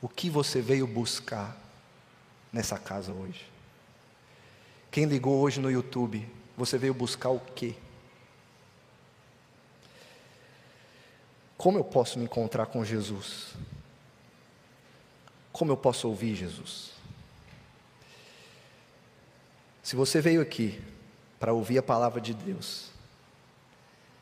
O 0.00 0.08
que 0.08 0.30
você 0.30 0.60
veio 0.60 0.86
buscar 0.86 1.56
nessa 2.52 2.78
casa 2.78 3.12
hoje? 3.12 3.44
Quem 4.88 5.04
ligou 5.04 5.40
hoje 5.40 5.60
no 5.60 5.68
YouTube, 5.68 6.30
você 6.56 6.78
veio 6.78 6.94
buscar 6.94 7.30
o 7.30 7.40
quê? 7.40 7.74
Como 11.58 11.76
eu 11.76 11.84
posso 11.84 12.20
me 12.20 12.24
encontrar 12.26 12.66
com 12.66 12.84
Jesus? 12.84 13.54
Como 15.50 15.72
eu 15.72 15.76
posso 15.76 16.06
ouvir 16.06 16.36
Jesus? 16.36 16.92
Se 19.82 19.96
você 19.96 20.20
veio 20.20 20.40
aqui 20.40 20.80
para 21.40 21.52
ouvir 21.52 21.78
a 21.78 21.82
palavra 21.82 22.20
de 22.20 22.32
Deus, 22.32 22.95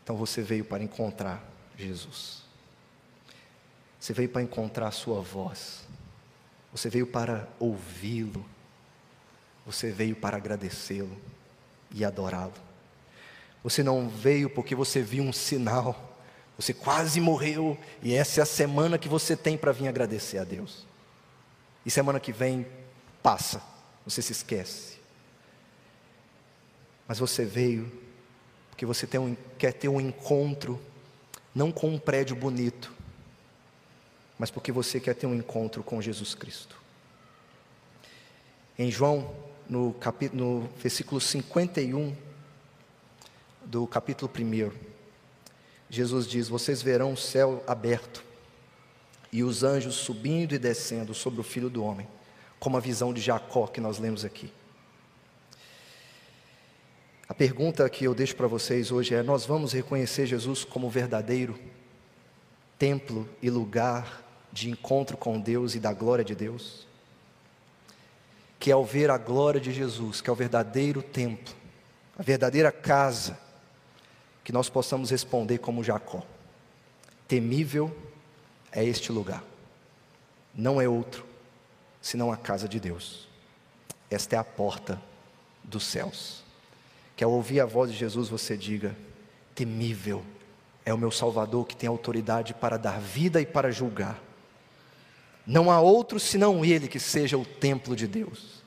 então 0.05 0.17
você 0.17 0.43
veio 0.43 0.67
para 0.67 0.85
encontrar 0.85 1.43
Jesus. 1.79 2.43
Você 3.99 4.13
veio 4.13 4.29
para 4.29 4.43
encontrar 4.43 4.89
a 4.89 4.91
sua 4.91 5.23
voz. 5.23 5.81
Você 6.71 6.91
veio 6.91 7.07
para 7.07 7.49
ouvi-lo. 7.59 8.45
Você 9.65 9.91
veio 9.91 10.15
para 10.15 10.37
agradecê-lo 10.37 11.17
e 11.91 12.05
adorá-lo. 12.05 12.53
Você 13.63 13.83
não 13.83 14.07
veio 14.07 14.51
porque 14.51 14.75
você 14.75 15.01
viu 15.01 15.25
um 15.25 15.33
sinal. 15.33 16.19
Você 16.59 16.75
quase 16.75 17.19
morreu 17.19 17.79
e 18.03 18.15
essa 18.15 18.41
é 18.41 18.43
a 18.43 18.47
semana 18.47 18.99
que 18.99 19.09
você 19.09 19.35
tem 19.35 19.57
para 19.57 19.73
vir 19.73 19.89
agradecer 19.89 20.37
a 20.37 20.45
Deus. 20.45 20.87
E 21.85 21.91
semana 21.91 22.21
que 22.21 22.31
vem 22.31 22.67
passa, 23.23 23.63
você 24.05 24.21
se 24.21 24.33
esquece. 24.33 24.99
Mas 27.09 27.19
você 27.19 27.47
veio 27.47 28.04
porque 28.75 28.85
você 28.85 29.07
um, 29.21 29.37
quer 29.57 29.73
ter 29.73 29.87
um 29.87 30.01
encontro, 30.01 30.81
não 31.55 31.71
com 31.71 31.91
um 31.91 31.97
prédio 31.97 32.35
bonito, 32.35 32.93
mas 34.37 34.51
porque 34.51 34.73
você 34.73 34.99
quer 34.99 35.15
ter 35.15 35.29
um 35.29 35.35
encontro 35.35 35.81
com 35.85 36.03
Jesus 36.03 36.35
Cristo. 36.35 36.77
Em 38.77 38.91
João, 38.91 39.33
no, 39.71 39.95
capítulo, 39.95 40.45
no 40.45 40.69
versículo 40.77 41.21
51 41.21 42.17
do 43.65 43.87
capítulo 43.87 44.29
1, 44.37 44.73
Jesus 45.89 46.27
diz: 46.27 46.49
Vocês 46.49 46.83
verão 46.83 47.13
o 47.13 47.17
céu 47.17 47.63
aberto 47.69 48.25
e 49.33 49.45
os 49.45 49.63
anjos 49.63 49.95
subindo 49.95 50.53
e 50.53 50.59
descendo 50.59 51.15
sobre 51.15 51.41
o 51.41 51.45
filho 51.45 51.71
do 51.71 51.85
homem, 51.85 52.09
como 52.59 52.77
a 52.77 52.81
visão 52.81 53.15
de 53.15 53.21
Jacó 53.21 53.69
que 53.69 53.81
nós 53.81 54.01
lemos 54.01 54.25
aqui. 54.25 54.53
A 57.27 57.33
pergunta 57.33 57.89
que 57.89 58.05
eu 58.05 58.15
deixo 58.15 58.37
para 58.37 58.47
vocês 58.47 58.93
hoje 58.93 59.15
é: 59.15 59.23
nós 59.23 59.47
vamos 59.47 59.73
reconhecer 59.73 60.27
Jesus 60.27 60.65
como 60.65 60.91
verdadeiro 60.91 61.59
templo 62.79 63.29
e 63.41 63.49
lugar 63.49 64.23
de 64.53 64.69
encontro 64.69 65.17
com 65.17 65.41
Deus 65.41 65.75
e 65.75 65.81
da 65.81 65.93
glória 65.93 66.25
de 66.25 66.35
Deus? 66.35 66.87
Que 68.61 68.71
ao 68.71 68.85
ver 68.85 69.11
a 69.11 69.17
glória 69.17 69.61
de 69.61 69.73
Jesus, 69.73 70.21
que 70.21 70.29
é 70.29 70.33
o 70.33 70.37
verdadeiro 70.37 71.03
templo, 71.03 71.55
a 72.19 72.23
verdadeira 72.23 72.71
casa, 72.71 73.39
que 74.43 74.53
nós 74.53 74.69
possamos 74.69 75.11
responder 75.11 75.59
como 75.59 75.83
Jacó: 75.83 76.23
temível 77.27 77.95
é 78.71 78.85
este 78.85 79.11
lugar, 79.11 79.43
não 80.55 80.79
é 80.79 80.87
outro, 80.87 81.25
senão 82.03 82.31
a 82.31 82.37
casa 82.37 82.69
de 82.69 82.79
Deus. 82.79 83.27
Esta 84.11 84.37
é 84.37 84.39
a 84.39 84.45
porta 84.45 85.01
dos 85.63 85.85
céus. 85.85 86.44
Que 87.17 87.25
ao 87.25 87.31
ouvir 87.31 87.61
a 87.61 87.67
voz 87.67 87.91
de 87.91 87.97
Jesus 87.97 88.29
você 88.29 88.57
diga: 88.57 88.97
temível 89.55 90.25
é 90.85 90.93
o 90.93 90.99
meu 90.99 91.11
Salvador 91.11 91.67
que 91.67 91.77
tem 91.77 91.89
autoridade 91.89 92.53
para 92.55 92.77
dar 92.77 93.01
vida 93.01 93.41
e 93.41 93.47
para 93.47 93.71
julgar. 93.71 94.21
Não 95.47 95.71
há 95.71 95.81
outro 95.81 96.19
senão 96.19 96.65
Ele 96.65 96.89
que 96.89 96.99
seja 96.99 97.37
o 97.37 97.45
templo 97.45 97.95
de 97.95 98.07
Deus, 98.07 98.63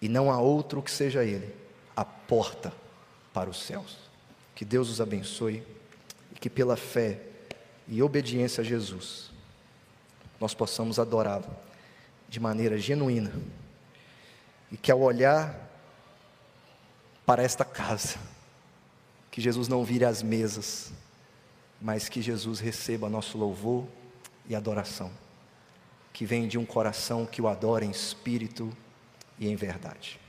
e 0.00 0.08
não 0.08 0.30
há 0.30 0.38
outro 0.38 0.82
que 0.82 0.90
seja 0.90 1.24
Ele 1.24 1.52
a 1.96 2.04
porta 2.04 2.72
para 3.32 3.50
os 3.50 3.62
céus. 3.62 3.96
Que 4.54 4.64
Deus 4.64 4.88
os 4.88 5.00
abençoe 5.00 5.62
e 6.34 6.38
que 6.38 6.48
pela 6.48 6.76
fé 6.76 7.20
e 7.86 8.02
obediência 8.02 8.62
a 8.62 8.64
Jesus 8.64 9.30
nós 10.40 10.54
possamos 10.54 10.98
adorá-lo 10.98 11.54
de 12.28 12.40
maneira 12.40 12.78
genuína 12.78 13.32
e 14.70 14.76
que 14.76 14.90
ao 14.90 15.00
olhar 15.00 15.54
para 17.26 17.42
esta 17.42 17.64
casa, 17.64 18.16
que 19.30 19.40
Jesus 19.40 19.66
não 19.66 19.84
vire 19.84 20.04
as 20.04 20.22
mesas, 20.22 20.92
mas 21.82 22.08
que 22.08 22.22
Jesus 22.22 22.60
receba 22.60 23.10
nosso 23.10 23.36
louvor 23.36 23.84
e 24.48 24.54
adoração, 24.54 25.10
que 26.12 26.24
vem 26.24 26.46
de 26.46 26.56
um 26.56 26.64
coração 26.64 27.26
que 27.26 27.42
o 27.42 27.48
adora 27.48 27.84
em 27.84 27.90
espírito 27.90 28.72
e 29.38 29.48
em 29.48 29.56
verdade. 29.56 30.20